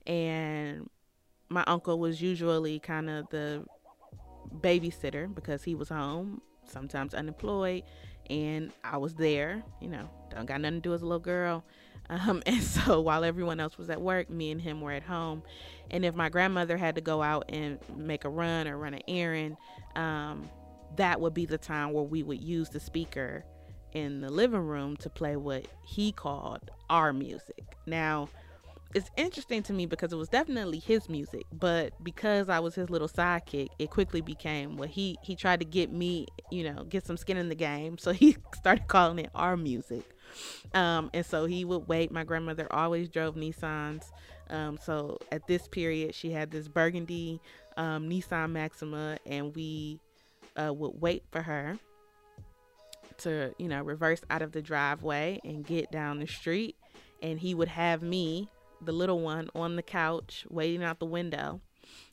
And 0.06 0.88
my 1.48 1.64
uncle 1.66 1.98
was 1.98 2.22
usually 2.22 2.78
kind 2.78 3.10
of 3.10 3.28
the 3.30 3.64
babysitter 4.60 5.32
because 5.34 5.64
he 5.64 5.74
was 5.74 5.88
home, 5.88 6.40
sometimes 6.66 7.14
unemployed, 7.14 7.82
and 8.30 8.72
I 8.84 8.96
was 8.98 9.14
there, 9.14 9.62
you 9.80 9.88
know, 9.88 10.08
don't 10.30 10.46
got 10.46 10.60
nothing 10.60 10.82
to 10.82 10.88
do 10.88 10.94
as 10.94 11.02
a 11.02 11.06
little 11.06 11.18
girl. 11.18 11.64
Um, 12.10 12.42
and 12.46 12.62
so 12.62 13.00
while 13.00 13.24
everyone 13.24 13.60
else 13.60 13.78
was 13.78 13.90
at 13.90 14.00
work, 14.00 14.30
me 14.30 14.50
and 14.50 14.60
him 14.60 14.80
were 14.80 14.92
at 14.92 15.02
home. 15.02 15.42
And 15.90 16.04
if 16.04 16.14
my 16.14 16.28
grandmother 16.28 16.76
had 16.76 16.94
to 16.96 17.00
go 17.00 17.22
out 17.22 17.46
and 17.48 17.78
make 17.96 18.24
a 18.24 18.28
run 18.28 18.68
or 18.68 18.76
run 18.78 18.94
an 18.94 19.02
errand, 19.08 19.56
um, 19.96 20.48
that 20.96 21.20
would 21.20 21.34
be 21.34 21.46
the 21.46 21.58
time 21.58 21.92
where 21.92 22.04
we 22.04 22.22
would 22.22 22.42
use 22.42 22.68
the 22.68 22.80
speaker 22.80 23.44
in 23.92 24.20
the 24.20 24.30
living 24.30 24.60
room 24.60 24.96
to 24.98 25.08
play 25.08 25.36
what 25.36 25.66
he 25.84 26.12
called 26.12 26.70
our 26.90 27.12
music. 27.12 27.64
Now, 27.86 28.28
it's 28.94 29.10
interesting 29.16 29.62
to 29.64 29.72
me 29.72 29.86
because 29.86 30.12
it 30.12 30.16
was 30.16 30.28
definitely 30.28 30.78
his 30.78 31.08
music, 31.08 31.44
but 31.52 31.92
because 32.02 32.48
I 32.48 32.58
was 32.60 32.74
his 32.74 32.88
little 32.88 33.08
sidekick, 33.08 33.68
it 33.78 33.90
quickly 33.90 34.20
became 34.20 34.76
what 34.76 34.88
he 34.88 35.18
he 35.22 35.36
tried 35.36 35.60
to 35.60 35.66
get 35.66 35.92
me, 35.92 36.26
you 36.50 36.64
know, 36.64 36.84
get 36.84 37.04
some 37.06 37.16
skin 37.16 37.36
in 37.36 37.48
the 37.48 37.54
game. 37.54 37.98
So 37.98 38.12
he 38.14 38.36
started 38.54 38.88
calling 38.88 39.18
it 39.18 39.30
our 39.34 39.56
music. 39.56 40.04
Um, 40.74 41.10
and 41.12 41.24
so 41.24 41.46
he 41.46 41.64
would 41.64 41.88
wait. 41.88 42.10
My 42.10 42.24
grandmother 42.24 42.66
always 42.70 43.08
drove 43.08 43.34
Nissans. 43.34 44.04
Um, 44.50 44.78
so 44.82 45.18
at 45.30 45.46
this 45.46 45.68
period, 45.68 46.14
she 46.14 46.30
had 46.30 46.50
this 46.50 46.68
burgundy 46.68 47.40
um, 47.76 48.08
Nissan 48.08 48.50
Maxima, 48.52 49.18
and 49.26 49.54
we 49.54 50.00
uh, 50.56 50.72
would 50.72 51.00
wait 51.00 51.22
for 51.30 51.42
her 51.42 51.78
to, 53.18 53.54
you 53.58 53.68
know, 53.68 53.82
reverse 53.82 54.20
out 54.30 54.42
of 54.42 54.52
the 54.52 54.62
driveway 54.62 55.40
and 55.44 55.66
get 55.66 55.90
down 55.90 56.18
the 56.18 56.26
street. 56.26 56.76
And 57.20 57.38
he 57.38 57.54
would 57.54 57.68
have 57.68 58.02
me, 58.02 58.48
the 58.80 58.92
little 58.92 59.20
one, 59.20 59.48
on 59.54 59.76
the 59.76 59.82
couch 59.82 60.46
waiting 60.50 60.82
out 60.82 60.98
the 60.98 61.06
window. 61.06 61.60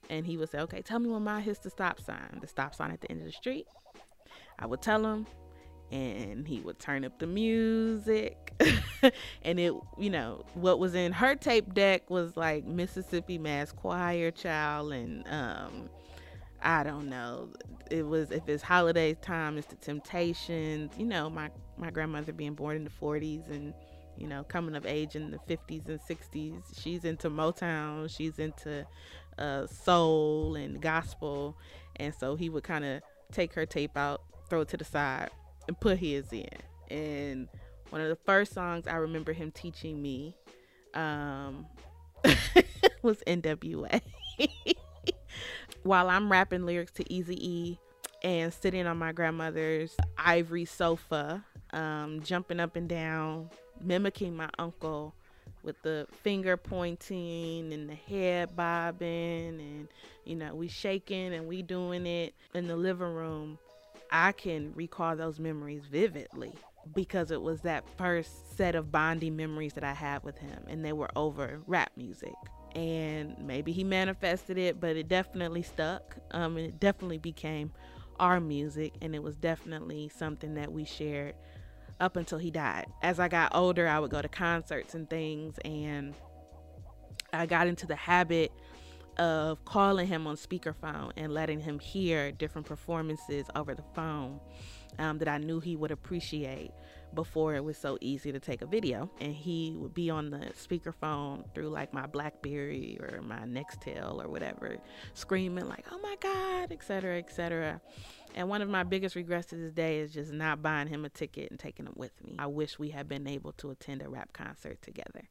And 0.09 0.25
he 0.25 0.37
would 0.37 0.49
say, 0.49 0.59
Okay, 0.59 0.81
tell 0.81 0.99
me 0.99 1.09
when 1.09 1.23
my 1.23 1.41
hits 1.41 1.59
the 1.59 1.69
stop 1.69 1.99
sign, 1.99 2.39
the 2.41 2.47
stop 2.47 2.75
sign 2.75 2.91
at 2.91 3.01
the 3.01 3.11
end 3.11 3.21
of 3.21 3.25
the 3.25 3.33
street. 3.33 3.67
I 4.57 4.67
would 4.67 4.81
tell 4.81 5.05
him, 5.05 5.25
and 5.91 6.47
he 6.47 6.59
would 6.61 6.79
turn 6.79 7.05
up 7.05 7.19
the 7.19 7.27
music 7.27 8.53
and 9.43 9.59
it 9.59 9.73
you 9.97 10.09
know 10.09 10.43
what 10.55 10.79
was 10.79 10.95
in 10.95 11.11
her 11.11 11.35
tape 11.35 11.73
deck 11.73 12.09
was 12.09 12.35
like 12.35 12.65
mississippi 12.65 13.37
mass 13.37 13.71
choir 13.71 14.31
child 14.31 14.91
and 14.93 15.27
um 15.27 15.89
i 16.61 16.83
don't 16.83 17.07
know 17.07 17.49
it 17.91 18.05
was 18.05 18.31
if 18.31 18.47
it's 18.49 18.63
holiday 18.63 19.13
time 19.13 19.57
it's 19.57 19.67
the 19.67 19.75
temptations 19.75 20.91
you 20.97 21.05
know 21.05 21.29
my 21.29 21.49
my 21.77 21.91
grandmother 21.91 22.33
being 22.33 22.55
born 22.55 22.75
in 22.75 22.83
the 22.83 22.89
40s 22.89 23.49
and 23.49 23.73
you 24.17 24.27
know 24.27 24.43
coming 24.43 24.75
of 24.75 24.85
age 24.85 25.15
in 25.15 25.31
the 25.31 25.39
50s 25.39 25.87
and 25.87 25.99
60s 25.99 26.81
she's 26.81 27.03
into 27.03 27.29
motown 27.29 28.09
she's 28.09 28.39
into 28.39 28.85
uh 29.37 29.67
soul 29.67 30.55
and 30.55 30.81
gospel 30.81 31.57
and 31.97 32.13
so 32.13 32.35
he 32.35 32.49
would 32.49 32.63
kind 32.63 32.85
of 32.85 33.01
take 33.31 33.53
her 33.53 33.65
tape 33.65 33.97
out 33.97 34.21
throw 34.49 34.61
it 34.61 34.67
to 34.69 34.77
the 34.77 34.85
side 34.85 35.29
and 35.67 35.79
put 35.79 35.97
his 35.97 36.31
in. 36.31 36.47
And 36.89 37.47
one 37.89 38.01
of 38.01 38.09
the 38.09 38.15
first 38.15 38.53
songs 38.53 38.87
I 38.87 38.95
remember 38.95 39.33
him 39.33 39.51
teaching 39.51 40.01
me 40.01 40.35
um, 40.93 41.65
was 43.01 43.17
NWA. 43.27 44.01
While 45.83 46.09
I'm 46.09 46.31
rapping 46.31 46.65
lyrics 46.65 46.91
to 46.93 47.13
Easy 47.13 47.37
E 47.47 47.79
and 48.23 48.53
sitting 48.53 48.87
on 48.87 48.97
my 48.97 49.11
grandmother's 49.11 49.95
ivory 50.17 50.65
sofa, 50.65 51.43
um, 51.73 52.21
jumping 52.23 52.59
up 52.59 52.75
and 52.75 52.89
down, 52.89 53.49
mimicking 53.81 54.35
my 54.35 54.49
uncle 54.59 55.13
with 55.63 55.81
the 55.81 56.07
finger 56.23 56.57
pointing 56.57 57.73
and 57.73 57.89
the 57.89 57.95
head 57.95 58.55
bobbing 58.55 59.59
and 59.59 59.87
you 60.25 60.35
know 60.35 60.53
we 60.53 60.67
shaking 60.67 61.33
and 61.33 61.47
we 61.47 61.61
doing 61.61 62.05
it 62.05 62.33
in 62.53 62.67
the 62.67 62.75
living 62.75 63.13
room 63.13 63.57
I 64.11 64.31
can 64.31 64.71
recall 64.75 65.15
those 65.15 65.39
memories 65.39 65.83
vividly 65.85 66.53
because 66.93 67.31
it 67.31 67.41
was 67.41 67.61
that 67.61 67.83
first 67.97 68.55
set 68.55 68.75
of 68.75 68.91
bonding 68.91 69.35
memories 69.35 69.73
that 69.73 69.83
I 69.83 69.93
had 69.93 70.23
with 70.23 70.37
him, 70.37 70.63
and 70.67 70.85
they 70.85 70.93
were 70.93 71.09
over 71.15 71.59
rap 71.67 71.91
music. 71.97 72.35
And 72.75 73.35
maybe 73.39 73.71
he 73.71 73.83
manifested 73.83 74.57
it, 74.57 74.79
but 74.79 74.95
it 74.95 75.07
definitely 75.07 75.63
stuck. 75.63 76.15
Um, 76.31 76.57
and 76.57 76.67
it 76.67 76.79
definitely 76.79 77.17
became 77.17 77.71
our 78.19 78.39
music, 78.39 78.93
and 79.01 79.15
it 79.15 79.23
was 79.23 79.35
definitely 79.37 80.09
something 80.09 80.53
that 80.55 80.71
we 80.71 80.85
shared 80.85 81.33
up 81.99 82.15
until 82.15 82.37
he 82.37 82.51
died. 82.51 82.87
As 83.01 83.19
I 83.19 83.27
got 83.27 83.55
older, 83.55 83.87
I 83.87 83.99
would 83.99 84.11
go 84.11 84.21
to 84.21 84.27
concerts 84.27 84.93
and 84.95 85.09
things, 85.09 85.57
and 85.63 86.13
I 87.33 87.45
got 87.45 87.67
into 87.67 87.85
the 87.87 87.95
habit 87.95 88.51
of 89.17 89.63
calling 89.65 90.07
him 90.07 90.27
on 90.27 90.35
speakerphone 90.35 91.11
and 91.15 91.33
letting 91.33 91.59
him 91.59 91.79
hear 91.79 92.31
different 92.31 92.67
performances 92.67 93.45
over 93.55 93.73
the 93.73 93.83
phone 93.93 94.39
um, 94.99 95.17
that 95.19 95.27
I 95.27 95.37
knew 95.37 95.59
he 95.59 95.75
would 95.75 95.91
appreciate 95.91 96.71
before 97.13 97.55
it 97.55 97.63
was 97.63 97.77
so 97.77 97.97
easy 98.01 98.31
to 98.31 98.39
take 98.39 98.61
a 98.61 98.65
video. 98.65 99.09
And 99.21 99.33
he 99.33 99.73
would 99.77 99.93
be 99.93 100.09
on 100.09 100.29
the 100.29 100.51
speakerphone 100.57 101.45
through 101.53 101.69
like 101.69 101.93
my 101.93 102.07
Blackberry 102.07 102.97
or 102.99 103.21
my 103.21 103.39
Nextel 103.39 104.23
or 104.23 104.29
whatever, 104.29 104.77
screaming 105.13 105.67
like, 105.67 105.85
oh 105.91 105.99
my 105.99 106.15
God, 106.19 106.71
etc., 106.71 107.17
etc. 107.17 107.81
And 108.35 108.49
one 108.49 108.61
of 108.61 108.67
my 108.69 108.83
biggest 108.83 109.15
regrets 109.15 109.47
to 109.47 109.55
this 109.55 109.71
day 109.71 109.99
is 109.99 110.13
just 110.13 110.33
not 110.33 110.61
buying 110.61 110.89
him 110.89 111.05
a 111.05 111.09
ticket 111.09 111.49
and 111.49 111.59
taking 111.59 111.85
him 111.85 111.93
with 111.95 112.11
me. 112.21 112.35
I 112.37 112.47
wish 112.47 112.77
we 112.77 112.89
had 112.89 113.07
been 113.07 113.27
able 113.27 113.53
to 113.53 113.71
attend 113.71 114.01
a 114.01 114.09
rap 114.09 114.33
concert 114.33 114.81
together. 114.81 115.29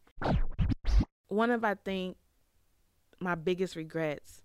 One 1.29 1.51
of, 1.51 1.65
I 1.65 1.75
think, 1.75 2.17
my 3.21 3.35
biggest 3.35 3.77
regrets 3.77 4.43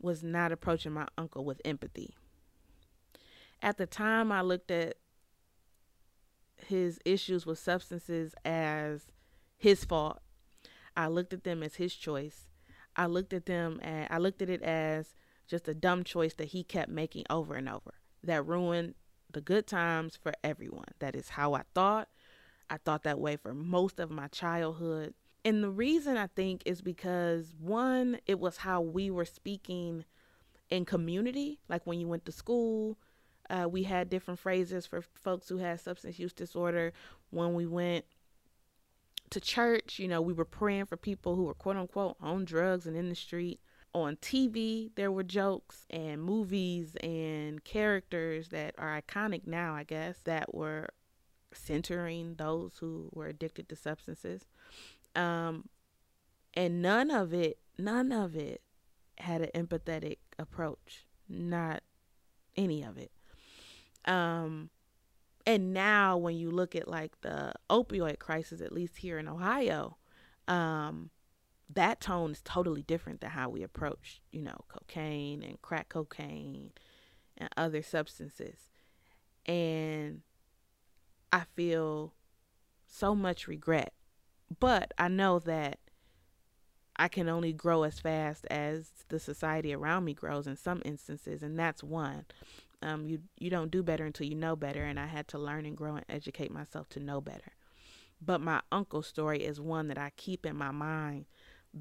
was 0.00 0.22
not 0.22 0.52
approaching 0.52 0.92
my 0.92 1.08
uncle 1.16 1.44
with 1.44 1.60
empathy 1.64 2.14
At 3.62 3.78
the 3.78 3.86
time, 3.86 4.30
I 4.30 4.42
looked 4.42 4.70
at 4.70 4.98
his 6.66 7.00
issues 7.06 7.46
with 7.46 7.58
substances 7.58 8.34
as 8.44 9.06
his 9.56 9.84
fault. 9.84 10.20
I 10.94 11.08
looked 11.08 11.32
at 11.32 11.44
them 11.44 11.62
as 11.62 11.76
his 11.76 11.94
choice. 11.94 12.48
I 12.96 13.06
looked 13.06 13.32
at 13.32 13.46
them 13.46 13.80
and 13.82 14.08
I 14.10 14.18
looked 14.18 14.42
at 14.42 14.50
it 14.50 14.62
as 14.62 15.14
just 15.48 15.68
a 15.68 15.74
dumb 15.74 16.04
choice 16.04 16.34
that 16.34 16.48
he 16.48 16.62
kept 16.62 16.90
making 16.90 17.24
over 17.30 17.54
and 17.54 17.68
over 17.68 17.94
that 18.22 18.46
ruined 18.46 18.94
the 19.32 19.40
good 19.40 19.66
times 19.66 20.16
for 20.16 20.32
everyone. 20.44 20.88
That 20.98 21.16
is 21.16 21.30
how 21.30 21.54
I 21.54 21.62
thought. 21.74 22.08
I 22.70 22.76
thought 22.76 23.02
that 23.04 23.18
way 23.18 23.36
for 23.36 23.54
most 23.54 23.98
of 23.98 24.10
my 24.10 24.28
childhood. 24.28 25.14
And 25.44 25.62
the 25.62 25.70
reason 25.70 26.16
I 26.16 26.26
think 26.26 26.62
is 26.66 26.82
because 26.82 27.54
one, 27.58 28.18
it 28.26 28.38
was 28.38 28.58
how 28.58 28.80
we 28.80 29.10
were 29.10 29.24
speaking 29.24 30.04
in 30.70 30.84
community. 30.84 31.60
Like 31.68 31.86
when 31.86 32.00
you 32.00 32.08
went 32.08 32.26
to 32.26 32.32
school, 32.32 32.98
uh, 33.48 33.66
we 33.70 33.84
had 33.84 34.10
different 34.10 34.40
phrases 34.40 34.86
for 34.86 35.00
folks 35.00 35.48
who 35.48 35.58
had 35.58 35.80
substance 35.80 36.18
use 36.18 36.32
disorder. 36.32 36.92
When 37.30 37.54
we 37.54 37.66
went 37.66 38.04
to 39.30 39.40
church, 39.40 39.98
you 39.98 40.08
know, 40.08 40.20
we 40.20 40.32
were 40.32 40.44
praying 40.44 40.86
for 40.86 40.96
people 40.96 41.36
who 41.36 41.44
were 41.44 41.54
quote 41.54 41.76
unquote 41.76 42.16
on 42.20 42.44
drugs 42.44 42.86
and 42.86 42.96
in 42.96 43.08
the 43.08 43.14
street. 43.14 43.60
On 43.94 44.16
TV, 44.16 44.90
there 44.96 45.10
were 45.10 45.22
jokes 45.22 45.86
and 45.90 46.22
movies 46.22 46.94
and 46.96 47.64
characters 47.64 48.48
that 48.48 48.74
are 48.78 49.00
iconic 49.00 49.46
now, 49.46 49.74
I 49.74 49.84
guess, 49.84 50.18
that 50.24 50.54
were 50.54 50.90
centering 51.52 52.34
those 52.34 52.78
who 52.78 53.08
were 53.12 53.26
addicted 53.26 53.68
to 53.70 53.76
substances. 53.76 54.42
Um, 55.16 55.68
and 56.54 56.82
none 56.82 57.10
of 57.10 57.32
it, 57.32 57.58
none 57.78 58.12
of 58.12 58.36
it 58.36 58.62
had 59.18 59.40
an 59.42 59.66
empathetic 59.66 60.18
approach. 60.38 61.06
Not 61.28 61.82
any 62.56 62.82
of 62.82 62.98
it. 62.98 63.12
Um, 64.04 64.70
and 65.46 65.72
now 65.72 66.16
when 66.16 66.36
you 66.36 66.50
look 66.50 66.76
at 66.76 66.88
like 66.88 67.20
the 67.22 67.54
opioid 67.70 68.18
crisis, 68.18 68.60
at 68.60 68.72
least 68.72 68.98
here 68.98 69.18
in 69.18 69.28
Ohio, 69.28 69.96
um, 70.46 71.10
that 71.74 72.00
tone 72.00 72.32
is 72.32 72.40
totally 72.42 72.82
different 72.82 73.20
than 73.20 73.30
how 73.30 73.48
we 73.48 73.62
approach, 73.62 74.20
you 74.32 74.42
know, 74.42 74.64
cocaine 74.68 75.42
and 75.42 75.60
crack 75.60 75.88
cocaine 75.88 76.72
and 77.36 77.48
other 77.56 77.82
substances. 77.82 78.68
And 79.46 80.22
I 81.32 81.42
feel 81.54 82.14
so 82.86 83.14
much 83.14 83.46
regret. 83.46 83.92
But 84.60 84.92
I 84.96 85.08
know 85.08 85.38
that 85.40 85.78
I 86.96 87.08
can 87.08 87.28
only 87.28 87.52
grow 87.52 87.84
as 87.84 88.00
fast 88.00 88.46
as 88.50 88.90
the 89.08 89.20
society 89.20 89.72
around 89.74 90.04
me 90.04 90.14
grows 90.14 90.46
in 90.46 90.56
some 90.56 90.82
instances, 90.84 91.42
and 91.42 91.58
that's 91.58 91.84
one. 91.84 92.24
Um, 92.80 93.06
you 93.06 93.20
you 93.38 93.50
don't 93.50 93.70
do 93.70 93.82
better 93.82 94.04
until 94.04 94.26
you 94.26 94.34
know 94.34 94.56
better, 94.56 94.84
and 94.84 94.98
I 94.98 95.06
had 95.06 95.28
to 95.28 95.38
learn 95.38 95.66
and 95.66 95.76
grow 95.76 95.96
and 95.96 96.04
educate 96.08 96.50
myself 96.50 96.88
to 96.90 97.00
know 97.00 97.20
better. 97.20 97.52
But 98.20 98.40
my 98.40 98.62
uncle's 98.72 99.06
story 99.06 99.44
is 99.44 99.60
one 99.60 99.88
that 99.88 99.98
I 99.98 100.10
keep 100.16 100.44
in 100.44 100.56
my 100.56 100.72
mind 100.72 101.26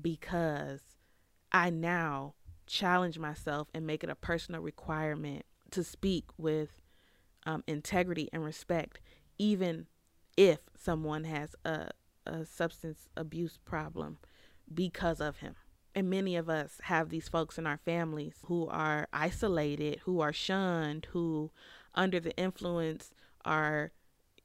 because 0.02 0.82
I 1.52 1.70
now 1.70 2.34
challenge 2.66 3.18
myself 3.18 3.70
and 3.74 3.88
make 3.88 4.04
it 4.04 4.10
a 4.10 4.16
personal 4.16 4.62
requirement 4.62 5.46
to 5.72 5.84
speak 5.84 6.26
with 6.38 6.82
um, 7.46 7.64
integrity 7.68 8.30
and 8.34 8.44
respect, 8.44 9.00
even 9.38 9.88
if 10.36 10.60
someone 10.78 11.24
has 11.24 11.56
a, 11.66 11.90
a 12.26 12.46
substance 12.46 13.08
abuse 13.16 13.58
problem 13.66 14.18
because 14.74 15.22
of 15.22 15.38
him. 15.38 15.56
And 15.96 16.10
many 16.10 16.36
of 16.36 16.48
us 16.48 16.80
have 16.84 17.10
these 17.10 17.28
folks 17.28 17.58
in 17.58 17.66
our 17.66 17.80
families 17.84 18.36
who 18.46 18.68
are 18.68 19.08
isolated, 19.12 20.02
who 20.04 20.20
are 20.20 20.34
shunned, 20.34 21.08
who, 21.12 21.52
under 21.96 22.20
the 22.20 22.38
influence, 22.38 23.12
are 23.44 23.92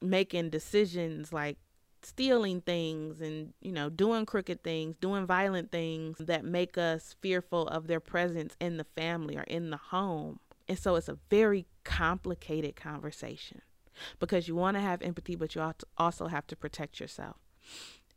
making 0.00 0.50
decisions 0.50 1.32
like 1.32 1.58
stealing 2.04 2.60
things 2.60 3.20
and 3.20 3.52
you 3.60 3.72
know 3.72 3.88
doing 3.88 4.26
crooked 4.26 4.62
things 4.62 4.96
doing 5.00 5.26
violent 5.26 5.70
things 5.70 6.18
that 6.18 6.44
make 6.44 6.76
us 6.76 7.14
fearful 7.20 7.68
of 7.68 7.86
their 7.86 8.00
presence 8.00 8.56
in 8.60 8.76
the 8.76 8.86
family 8.96 9.36
or 9.36 9.42
in 9.42 9.70
the 9.70 9.76
home 9.76 10.40
and 10.68 10.78
so 10.78 10.96
it's 10.96 11.08
a 11.08 11.18
very 11.30 11.66
complicated 11.84 12.74
conversation 12.74 13.62
because 14.18 14.48
you 14.48 14.56
want 14.56 14.76
to 14.76 14.80
have 14.80 15.00
empathy 15.02 15.36
but 15.36 15.54
you 15.54 15.72
also 15.96 16.26
have 16.26 16.46
to 16.46 16.56
protect 16.56 16.98
yourself 16.98 17.36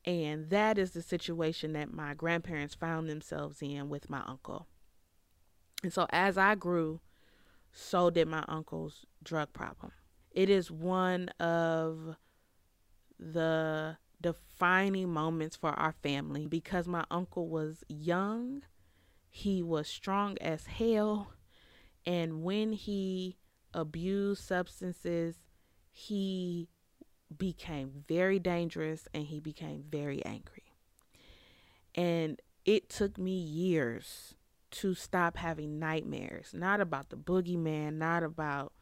and 0.05 0.51
that 0.51 0.77
is 0.77 0.91
the 0.91 1.01
situation 1.01 1.73
that 1.73 1.91
my 1.91 2.13
grandparents 2.13 2.75
found 2.75 3.09
themselves 3.09 3.61
in 3.61 3.89
with 3.89 4.09
my 4.09 4.21
uncle. 4.27 4.67
And 5.81 5.91
so 5.91 6.05
as 6.11 6.37
I 6.37 6.53
grew, 6.55 7.01
so 7.71 8.11
did 8.11 8.27
my 8.27 8.43
uncle's 8.47 9.05
drug 9.23 9.51
problem. 9.51 9.91
It 10.31 10.49
is 10.49 10.69
one 10.69 11.29
of 11.39 12.15
the 13.19 13.97
defining 14.21 15.11
moments 15.11 15.55
for 15.55 15.71
our 15.71 15.93
family 16.03 16.47
because 16.47 16.87
my 16.87 17.05
uncle 17.11 17.47
was 17.47 17.83
young, 17.87 18.63
he 19.29 19.61
was 19.61 19.87
strong 19.87 20.37
as 20.39 20.65
hell, 20.65 21.33
and 22.05 22.43
when 22.43 22.73
he 22.73 23.37
abused 23.73 24.43
substances, 24.43 25.35
he 25.91 26.69
became 27.35 28.03
very 28.07 28.39
dangerous 28.39 29.07
and 29.13 29.25
he 29.25 29.39
became 29.39 29.83
very 29.89 30.23
angry. 30.25 30.63
And 31.93 32.41
it 32.65 32.89
took 32.89 33.17
me 33.17 33.31
years 33.31 34.35
to 34.71 34.93
stop 34.93 35.37
having 35.37 35.79
nightmares, 35.79 36.51
not 36.53 36.81
about 36.81 37.09
the 37.09 37.15
boogeyman, 37.15 37.93
not 37.93 38.23
about, 38.23 38.73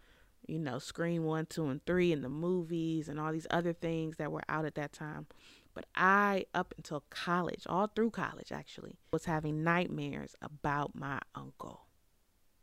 you 0.47 0.60
know, 0.60 0.79
Scream 0.79 1.23
1, 1.23 1.47
2, 1.47 1.67
and 1.67 1.86
3 1.86 2.13
and 2.13 2.23
the 2.23 2.29
movies 2.29 3.08
and 3.08 3.19
all 3.19 3.32
these 3.32 3.47
other 3.49 3.73
things 3.73 4.17
that 4.17 4.32
were 4.32 4.43
out 4.49 4.65
at 4.65 4.75
that 4.75 4.93
time. 4.93 5.27
But 5.73 5.86
I, 5.95 6.45
up 6.53 6.73
until 6.77 7.03
college, 7.10 7.63
all 7.67 7.88
through 7.88 8.12
college 8.12 8.51
actually, 8.51 8.97
was 9.12 9.25
having 9.25 9.63
nightmares 9.63 10.36
about 10.41 10.95
my 10.95 11.19
uncle. 11.34 11.88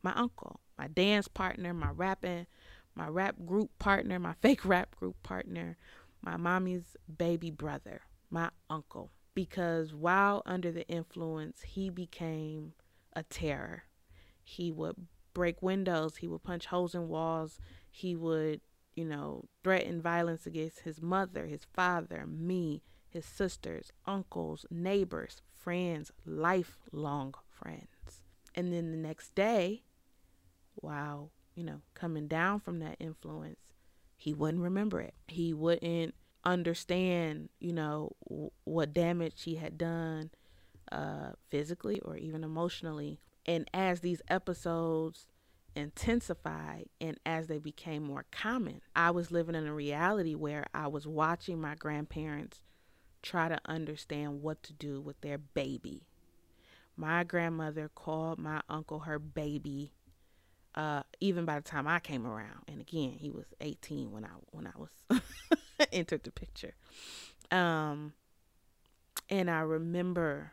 My 0.02 0.12
uncle, 0.14 0.60
my 0.78 0.86
dance 0.86 1.28
partner, 1.28 1.74
my 1.74 1.90
rapping 1.90 2.46
my 2.94 3.08
rap 3.08 3.36
group 3.46 3.70
partner, 3.78 4.18
my 4.18 4.34
fake 4.42 4.64
rap 4.64 4.96
group 4.96 5.22
partner, 5.22 5.76
my 6.22 6.36
mommy's 6.36 6.96
baby 7.18 7.50
brother, 7.50 8.02
my 8.30 8.50
uncle. 8.68 9.10
Because 9.34 9.94
while 9.94 10.42
under 10.44 10.72
the 10.72 10.86
influence, 10.88 11.62
he 11.62 11.88
became 11.88 12.72
a 13.14 13.22
terror. 13.22 13.84
He 14.42 14.70
would 14.70 15.06
break 15.34 15.62
windows, 15.62 16.16
he 16.16 16.28
would 16.28 16.42
punch 16.42 16.66
holes 16.66 16.94
in 16.94 17.08
walls, 17.08 17.58
he 17.90 18.14
would, 18.16 18.60
you 18.94 19.04
know, 19.04 19.44
threaten 19.62 20.00
violence 20.00 20.46
against 20.46 20.80
his 20.80 21.00
mother, 21.00 21.46
his 21.46 21.64
father, 21.72 22.26
me, 22.26 22.82
his 23.08 23.24
sisters, 23.24 23.92
uncles, 24.06 24.66
neighbors, 24.70 25.42
friends, 25.52 26.10
lifelong 26.24 27.34
friends. 27.48 28.22
And 28.54 28.72
then 28.72 28.90
the 28.90 28.96
next 28.96 29.34
day, 29.34 29.82
while 30.74 31.30
you 31.54 31.64
know, 31.64 31.80
coming 31.94 32.26
down 32.26 32.60
from 32.60 32.78
that 32.80 32.96
influence, 32.98 33.74
he 34.16 34.32
wouldn't 34.32 34.62
remember 34.62 35.00
it. 35.00 35.14
He 35.28 35.52
wouldn't 35.52 36.14
understand, 36.44 37.50
you 37.58 37.72
know, 37.72 38.12
w- 38.28 38.50
what 38.64 38.94
damage 38.94 39.42
he 39.42 39.56
had 39.56 39.76
done 39.76 40.30
uh, 40.90 41.32
physically 41.50 42.00
or 42.00 42.16
even 42.16 42.44
emotionally. 42.44 43.20
And 43.50 43.68
as 43.74 43.98
these 43.98 44.22
episodes 44.28 45.26
intensified 45.74 46.86
and 47.00 47.18
as 47.26 47.48
they 47.48 47.58
became 47.58 48.04
more 48.04 48.24
common, 48.30 48.80
I 48.94 49.10
was 49.10 49.32
living 49.32 49.56
in 49.56 49.66
a 49.66 49.74
reality 49.74 50.36
where 50.36 50.66
I 50.72 50.86
was 50.86 51.04
watching 51.04 51.60
my 51.60 51.74
grandparents 51.74 52.60
try 53.22 53.48
to 53.48 53.58
understand 53.66 54.40
what 54.40 54.62
to 54.62 54.72
do 54.72 55.00
with 55.00 55.20
their 55.20 55.36
baby. 55.36 56.06
My 56.96 57.24
grandmother 57.24 57.90
called 57.92 58.38
my 58.38 58.60
uncle 58.68 59.00
her 59.00 59.18
baby 59.18 59.94
uh, 60.76 61.02
even 61.18 61.44
by 61.44 61.56
the 61.56 61.68
time 61.68 61.88
I 61.88 61.98
came 61.98 62.28
around. 62.28 62.62
And 62.68 62.80
again, 62.80 63.16
he 63.18 63.32
was 63.32 63.46
18 63.60 64.12
when 64.12 64.24
I 64.24 64.28
when 64.52 64.68
I 64.68 64.78
was 64.78 65.20
entered 65.92 66.22
the 66.22 66.30
picture. 66.30 66.76
Um, 67.50 68.12
and 69.28 69.50
I 69.50 69.62
remember 69.62 70.52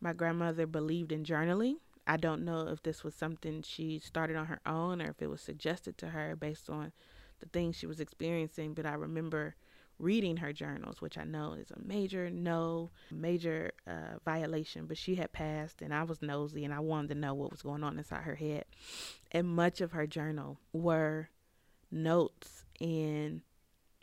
my 0.00 0.12
grandmother 0.12 0.66
believed 0.66 1.12
in 1.12 1.22
journaling. 1.22 1.76
I 2.06 2.16
don't 2.16 2.44
know 2.44 2.68
if 2.68 2.82
this 2.82 3.04
was 3.04 3.14
something 3.14 3.62
she 3.62 3.98
started 3.98 4.36
on 4.36 4.46
her 4.46 4.60
own 4.66 5.00
or 5.00 5.10
if 5.10 5.22
it 5.22 5.30
was 5.30 5.40
suggested 5.40 5.96
to 5.98 6.08
her 6.08 6.34
based 6.34 6.68
on 6.68 6.92
the 7.40 7.46
things 7.46 7.76
she 7.76 7.86
was 7.86 8.00
experiencing, 8.00 8.74
but 8.74 8.86
I 8.86 8.94
remember 8.94 9.54
reading 9.98 10.38
her 10.38 10.52
journals, 10.52 11.00
which 11.00 11.16
I 11.16 11.24
know 11.24 11.52
is 11.52 11.70
a 11.70 11.78
major 11.80 12.28
no, 12.28 12.90
major 13.10 13.72
uh, 13.86 14.18
violation. 14.24 14.86
But 14.86 14.98
she 14.98 15.14
had 15.14 15.32
passed, 15.32 15.80
and 15.80 15.94
I 15.94 16.02
was 16.02 16.22
nosy, 16.22 16.64
and 16.64 16.74
I 16.74 16.80
wanted 16.80 17.08
to 17.08 17.14
know 17.14 17.34
what 17.34 17.52
was 17.52 17.62
going 17.62 17.84
on 17.84 17.98
inside 17.98 18.22
her 18.22 18.34
head. 18.34 18.64
And 19.30 19.46
much 19.46 19.80
of 19.80 19.92
her 19.92 20.06
journal 20.06 20.58
were 20.72 21.28
notes 21.90 22.64
and 22.80 23.42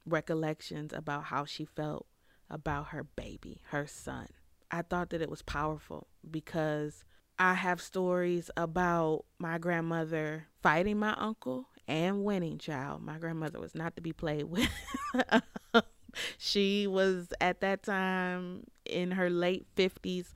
recollections 0.05 0.93
about 0.93 1.25
how 1.25 1.45
she 1.45 1.65
felt 1.65 2.07
about 2.49 2.87
her 2.87 3.03
baby, 3.03 3.61
her 3.67 3.85
son. 3.85 4.27
I 4.71 4.83
thought 4.83 5.09
that 5.09 5.21
it 5.21 5.29
was 5.29 5.41
powerful 5.41 6.07
because 6.29 7.03
I 7.39 7.53
have 7.53 7.81
stories 7.81 8.51
about 8.57 9.25
my 9.37 9.57
grandmother 9.57 10.47
fighting 10.61 10.99
my 10.99 11.13
uncle 11.17 11.67
and 11.87 12.23
winning, 12.23 12.57
child. 12.57 13.01
My 13.01 13.17
grandmother 13.17 13.59
was 13.59 13.73
not 13.73 13.95
to 13.95 14.01
be 14.01 14.11
played 14.13 14.43
with. 14.43 14.69
she 16.37 16.85
was 16.85 17.31
at 17.39 17.61
that 17.61 17.83
time 17.83 18.65
in 18.85 19.11
her 19.11 19.29
late 19.29 19.65
50s 19.75 20.33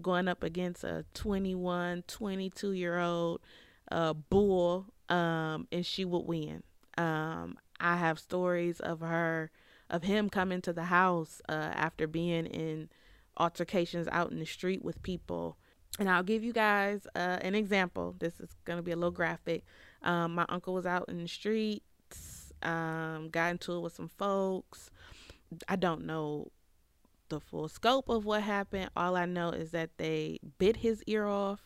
going 0.00 0.28
up 0.28 0.42
against 0.42 0.82
a 0.84 1.04
21, 1.14 2.04
22 2.06 2.72
year 2.72 2.98
old 2.98 3.40
uh, 3.92 4.14
bull, 4.14 4.86
um, 5.08 5.68
and 5.70 5.84
she 5.84 6.04
would 6.04 6.26
win. 6.26 6.62
Um, 6.96 7.58
I 7.78 7.96
have 7.96 8.18
stories 8.18 8.80
of 8.80 9.00
her, 9.00 9.50
of 9.90 10.04
him 10.04 10.30
coming 10.30 10.62
to 10.62 10.72
the 10.72 10.84
house 10.84 11.42
uh, 11.48 11.52
after 11.52 12.06
being 12.06 12.46
in 12.46 12.88
altercations 13.36 14.08
out 14.10 14.30
in 14.32 14.38
the 14.38 14.46
street 14.46 14.82
with 14.82 15.02
people. 15.02 15.58
And 15.98 16.10
I'll 16.10 16.22
give 16.22 16.44
you 16.44 16.52
guys 16.52 17.06
uh, 17.14 17.38
an 17.40 17.54
example. 17.54 18.14
This 18.18 18.38
is 18.40 18.50
going 18.64 18.78
to 18.78 18.82
be 18.82 18.92
a 18.92 18.96
little 18.96 19.10
graphic. 19.10 19.64
Um, 20.02 20.34
my 20.34 20.44
uncle 20.48 20.74
was 20.74 20.86
out 20.86 21.08
in 21.08 21.22
the 21.22 21.28
streets, 21.28 22.52
um, 22.62 23.30
got 23.30 23.50
into 23.50 23.72
it 23.72 23.80
with 23.80 23.94
some 23.94 24.08
folks. 24.08 24.90
I 25.68 25.76
don't 25.76 26.04
know 26.04 26.50
the 27.28 27.40
full 27.40 27.68
scope 27.68 28.08
of 28.08 28.24
what 28.24 28.42
happened. 28.42 28.90
All 28.96 29.16
I 29.16 29.24
know 29.24 29.50
is 29.50 29.70
that 29.70 29.90
they 29.96 30.38
bit 30.58 30.78
his 30.78 31.02
ear 31.06 31.26
off, 31.26 31.60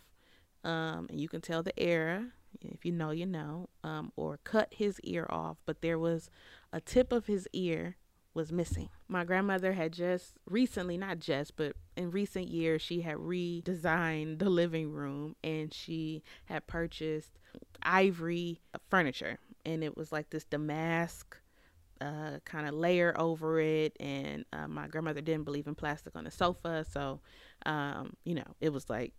um, 0.65 1.07
and 1.11 1.21
you 1.21 1.29
can 1.29 1.41
tell 1.41 1.63
the 1.63 1.79
era. 1.79 2.29
If 2.63 2.85
you 2.85 2.93
know, 2.93 3.11
you 3.11 3.27
know, 3.27 3.69
um, 3.85 4.13
or 4.17 4.39
cut 4.43 4.75
his 4.75 5.01
ear 5.01 5.27
off, 5.31 5.59
but 5.67 5.83
there 5.83 5.99
was 5.99 6.31
a 6.73 6.81
tip 6.81 7.13
of 7.13 7.27
his 7.27 7.49
ear 7.53 7.97
was 8.35 8.53
missing. 8.53 8.89
My 9.09 9.25
grandmother 9.25 9.73
had 9.73 9.93
just 9.93 10.35
recently, 10.49 10.97
not 10.97 11.19
just, 11.19 11.57
but 11.57 11.75
in 11.97 12.11
recent 12.11 12.49
years, 12.49 12.81
she 12.81 13.01
had 13.01 13.17
redesigned 13.17 14.39
the 14.39 14.51
living 14.51 14.93
room 14.93 15.35
and 15.43 15.73
she 15.75 16.23
had 16.45 16.67
purchased 16.67 17.31
ivory 17.83 18.61
furniture. 18.89 19.39
And 19.65 19.83
it 19.83 19.97
was 19.97 20.13
like 20.13 20.31
this 20.31 20.45
damask 20.45 21.37
uh, 22.01 22.39
kind 22.45 22.67
of 22.67 22.75
layer 22.75 23.15
over 23.19 23.61
it. 23.61 23.97
And 24.01 24.45
uh, 24.53 24.69
my 24.69 24.87
grandmother 24.87 25.21
didn't 25.21 25.45
believe 25.45 25.67
in 25.67 25.75
plastic 25.75 26.17
on 26.17 26.25
the 26.25 26.31
sofa. 26.31 26.85
So, 26.91 27.21
um, 27.67 28.15
you 28.25 28.35
know, 28.35 28.55
it 28.61 28.73
was 28.73 28.89
like 28.89 29.13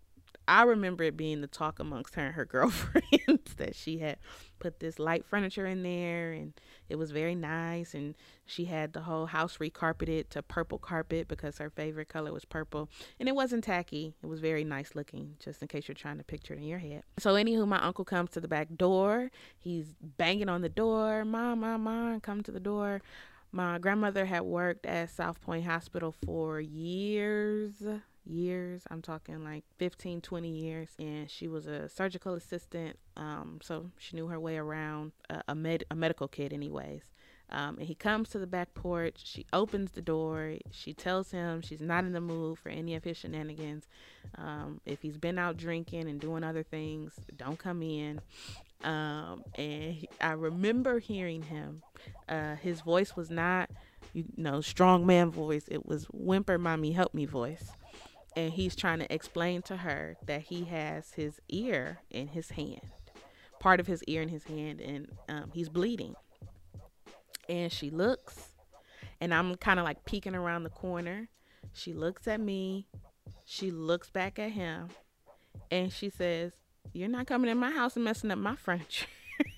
I 0.47 0.63
remember 0.63 1.03
it 1.03 1.17
being 1.17 1.41
the 1.41 1.47
talk 1.47 1.79
amongst 1.79 2.15
her 2.15 2.25
and 2.25 2.35
her 2.35 2.45
girlfriends 2.51 3.53
that 3.57 3.75
she 3.75 3.99
had 3.99 4.17
put 4.59 4.79
this 4.79 4.99
light 4.99 5.25
furniture 5.25 5.65
in 5.65 5.83
there 5.83 6.31
and 6.31 6.53
it 6.89 6.95
was 6.95 7.11
very 7.11 7.35
nice 7.35 7.93
and 7.93 8.15
she 8.45 8.65
had 8.65 8.93
the 8.93 9.01
whole 9.01 9.27
house 9.27 9.57
recarpeted 9.57 10.29
to 10.29 10.41
purple 10.41 10.77
carpet 10.77 11.27
because 11.27 11.57
her 11.57 11.69
favorite 11.69 12.09
color 12.09 12.33
was 12.33 12.45
purple. 12.45 12.89
And 13.19 13.29
it 13.29 13.35
wasn't 13.35 13.63
tacky. 13.63 14.13
It 14.21 14.27
was 14.27 14.39
very 14.39 14.63
nice 14.63 14.95
looking 14.95 15.35
just 15.39 15.61
in 15.61 15.67
case 15.67 15.87
you're 15.87 15.95
trying 15.95 16.17
to 16.17 16.23
picture 16.23 16.53
it 16.53 16.57
in 16.57 16.63
your 16.63 16.79
head. 16.79 17.03
So 17.17 17.33
anywho 17.35 17.67
my 17.67 17.81
uncle 17.81 18.05
comes 18.05 18.31
to 18.31 18.41
the 18.41 18.47
back 18.47 18.67
door. 18.75 19.31
He's 19.57 19.95
banging 20.01 20.49
on 20.49 20.61
the 20.61 20.69
door. 20.69 21.25
Mom 21.25 21.61
mom 21.61 21.83
mom 21.83 22.19
come 22.19 22.43
to 22.43 22.51
the 22.51 22.59
door. 22.59 23.01
My 23.53 23.79
grandmother 23.79 24.25
had 24.25 24.43
worked 24.43 24.85
at 24.85 25.09
south 25.09 25.41
pointe 25.41 25.65
hospital 25.65 26.15
for 26.25 26.61
years 26.61 27.83
years. 28.25 28.83
I'm 28.89 29.01
talking 29.01 29.43
like 29.43 29.63
15, 29.77 30.21
20 30.21 30.49
years. 30.49 30.89
And 30.99 31.29
she 31.29 31.47
was 31.47 31.67
a 31.67 31.89
surgical 31.89 32.33
assistant. 32.33 32.97
Um, 33.17 33.59
so 33.61 33.91
she 33.97 34.15
knew 34.15 34.27
her 34.27 34.39
way 34.39 34.57
around 34.57 35.11
a, 35.29 35.43
a, 35.49 35.55
med- 35.55 35.85
a 35.91 35.95
medical 35.95 36.27
kit, 36.27 36.53
anyways. 36.53 37.03
Um, 37.53 37.79
and 37.79 37.87
he 37.87 37.95
comes 37.95 38.29
to 38.29 38.39
the 38.39 38.47
back 38.47 38.73
porch. 38.73 39.21
She 39.25 39.45
opens 39.51 39.91
the 39.91 40.01
door. 40.01 40.55
She 40.71 40.93
tells 40.93 41.31
him 41.31 41.61
she's 41.61 41.81
not 41.81 42.05
in 42.05 42.13
the 42.13 42.21
mood 42.21 42.57
for 42.57 42.69
any 42.69 42.95
of 42.95 43.03
his 43.03 43.17
shenanigans. 43.17 43.87
Um, 44.37 44.79
if 44.85 45.01
he's 45.01 45.17
been 45.17 45.37
out 45.37 45.57
drinking 45.57 46.07
and 46.07 46.19
doing 46.19 46.45
other 46.45 46.63
things, 46.63 47.13
don't 47.35 47.59
come 47.59 47.81
in. 47.81 48.21
Um, 48.83 49.43
and 49.55 49.93
he, 49.93 50.09
I 50.21 50.31
remember 50.31 50.99
hearing 50.99 51.43
him. 51.43 51.81
Uh, 52.29 52.55
his 52.55 52.81
voice 52.81 53.17
was 53.17 53.29
not, 53.29 53.69
you 54.13 54.23
know, 54.37 54.61
strong 54.61 55.05
man 55.05 55.29
voice. 55.29 55.65
It 55.67 55.85
was 55.85 56.05
whimper, 56.05 56.57
mommy, 56.57 56.93
help 56.93 57.13
me 57.13 57.25
voice 57.25 57.71
and 58.35 58.53
he's 58.53 58.75
trying 58.75 58.99
to 58.99 59.13
explain 59.13 59.61
to 59.63 59.77
her 59.77 60.15
that 60.25 60.41
he 60.41 60.63
has 60.65 61.13
his 61.13 61.39
ear 61.49 61.99
in 62.09 62.27
his 62.27 62.51
hand, 62.51 62.81
part 63.59 63.79
of 63.79 63.87
his 63.87 64.03
ear 64.05 64.21
in 64.21 64.29
his 64.29 64.45
hand, 64.45 64.79
and 64.79 65.07
um, 65.27 65.51
he's 65.53 65.69
bleeding. 65.69 66.15
And 67.49 67.71
she 67.71 67.89
looks, 67.89 68.49
and 69.19 69.33
I'm 69.33 69.55
kind 69.55 69.79
of 69.79 69.85
like 69.85 70.05
peeking 70.05 70.35
around 70.35 70.63
the 70.63 70.69
corner. 70.69 71.27
She 71.73 71.93
looks 71.93 72.27
at 72.27 72.39
me, 72.39 72.87
she 73.45 73.71
looks 73.71 74.09
back 74.09 74.39
at 74.39 74.51
him, 74.51 74.87
and 75.69 75.91
she 75.91 76.09
says, 76.09 76.53
You're 76.93 77.09
not 77.09 77.27
coming 77.27 77.51
in 77.51 77.57
my 77.57 77.71
house 77.71 77.95
and 77.95 78.05
messing 78.05 78.31
up 78.31 78.39
my 78.39 78.55
furniture. 78.55 79.07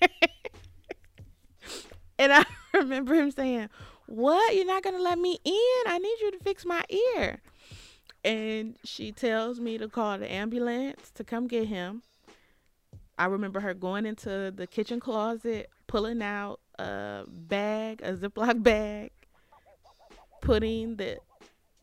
and 2.18 2.32
I 2.32 2.44
remember 2.74 3.14
him 3.14 3.30
saying, 3.30 3.68
What? 4.06 4.56
You're 4.56 4.66
not 4.66 4.82
going 4.82 4.96
to 4.96 5.02
let 5.02 5.18
me 5.18 5.38
in? 5.44 5.82
I 5.86 5.98
need 5.98 6.16
you 6.20 6.32
to 6.32 6.38
fix 6.38 6.64
my 6.64 6.82
ear 7.16 7.40
and 8.24 8.76
she 8.84 9.12
tells 9.12 9.60
me 9.60 9.76
to 9.78 9.88
call 9.88 10.18
the 10.18 10.30
ambulance 10.30 11.10
to 11.14 11.24
come 11.24 11.46
get 11.46 11.68
him. 11.68 12.02
I 13.18 13.26
remember 13.26 13.60
her 13.60 13.74
going 13.74 14.06
into 14.06 14.50
the 14.50 14.66
kitchen 14.66 14.98
closet, 14.98 15.68
pulling 15.86 16.22
out 16.22 16.60
a 16.78 17.24
bag, 17.28 18.00
a 18.02 18.14
Ziploc 18.14 18.62
bag, 18.62 19.10
putting 20.40 20.96
the 20.96 21.18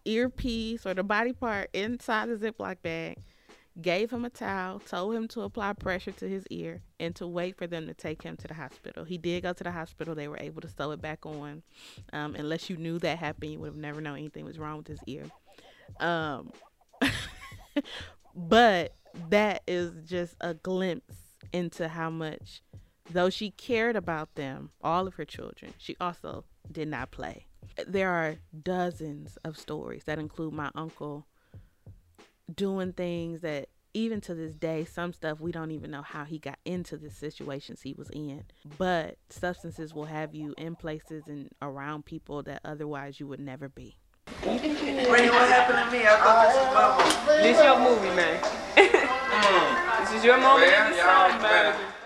earpiece 0.03 0.85
or 0.85 0.93
the 0.93 1.03
body 1.03 1.31
part 1.31 1.69
inside 1.73 2.27
the 2.27 2.35
Ziploc 2.35 2.81
bag, 2.81 3.17
gave 3.81 4.11
him 4.11 4.25
a 4.25 4.29
towel, 4.29 4.79
told 4.79 5.15
him 5.15 5.27
to 5.29 5.41
apply 5.41 5.71
pressure 5.73 6.11
to 6.11 6.27
his 6.27 6.45
ear, 6.49 6.81
and 6.99 7.15
to 7.15 7.27
wait 7.27 7.55
for 7.55 7.67
them 7.67 7.87
to 7.87 7.93
take 7.93 8.23
him 8.23 8.35
to 8.35 8.47
the 8.47 8.53
hospital. 8.53 9.05
He 9.05 9.17
did 9.17 9.43
go 9.43 9.53
to 9.53 9.63
the 9.63 9.71
hospital. 9.71 10.15
They 10.15 10.27
were 10.27 10.39
able 10.39 10.61
to 10.61 10.67
sew 10.67 10.91
it 10.91 11.01
back 11.01 11.25
on. 11.25 11.61
Um, 12.11 12.35
unless 12.35 12.69
you 12.69 12.75
knew 12.75 12.99
that 12.99 13.19
happened, 13.19 13.53
you 13.53 13.59
would 13.59 13.67
have 13.67 13.75
never 13.77 14.01
known 14.01 14.17
anything 14.17 14.43
was 14.43 14.59
wrong 14.59 14.77
with 14.77 14.87
his 14.87 14.99
ear. 15.07 15.23
Um, 15.99 16.51
but 18.35 18.93
that 19.29 19.63
is 19.67 19.91
just 20.05 20.35
a 20.41 20.53
glimpse 20.53 21.15
into 21.53 21.87
how 21.87 22.09
much, 22.09 22.61
though 23.09 23.29
she 23.29 23.51
cared 23.51 23.95
about 23.95 24.35
them, 24.35 24.71
all 24.81 25.07
of 25.07 25.15
her 25.15 25.25
children, 25.25 25.73
she 25.77 25.95
also 25.99 26.45
did 26.71 26.87
not 26.87 27.11
play. 27.11 27.47
There 27.87 28.09
are 28.09 28.35
dozens 28.63 29.37
of 29.43 29.57
stories 29.57 30.03
that 30.05 30.19
include 30.19 30.53
my 30.53 30.71
uncle 30.75 31.27
doing 32.53 32.93
things 32.93 33.41
that 33.41 33.69
even 33.93 34.21
to 34.21 34.33
this 34.33 34.55
day, 34.55 34.85
some 34.85 35.13
stuff 35.13 35.39
we 35.39 35.51
don't 35.51 35.71
even 35.71 35.91
know 35.91 36.01
how 36.01 36.23
he 36.23 36.39
got 36.39 36.59
into 36.65 36.97
the 36.97 37.09
situations 37.09 37.81
he 37.81 37.93
was 37.93 38.09
in. 38.11 38.43
But 38.77 39.17
substances 39.29 39.93
will 39.93 40.05
have 40.05 40.33
you 40.33 40.53
in 40.57 40.75
places 40.75 41.27
and 41.27 41.49
around 41.61 42.05
people 42.05 42.43
that 42.43 42.61
otherwise 42.63 43.19
you 43.19 43.27
would 43.27 43.39
never 43.39 43.67
be. 43.67 43.97
Ray, 44.43 45.29
what 45.29 45.47
happened 45.49 45.79
to 45.85 45.91
me? 45.91 46.05
I 46.05 46.17
thought 46.17 46.47
this 46.47 46.57
was 46.57 46.73
my 46.73 46.87
movie. 46.97 47.43
This 47.43 47.57
your 47.63 47.79
movie, 47.79 48.15
man. 48.15 48.39
Hmm. 49.31 50.03
this 50.03 50.13
is 50.19 50.25
your 50.25 50.37
moment 50.37 50.71
in 50.73 50.91
the 50.91 50.97
sun, 50.97 51.41
baby. 51.41 52.00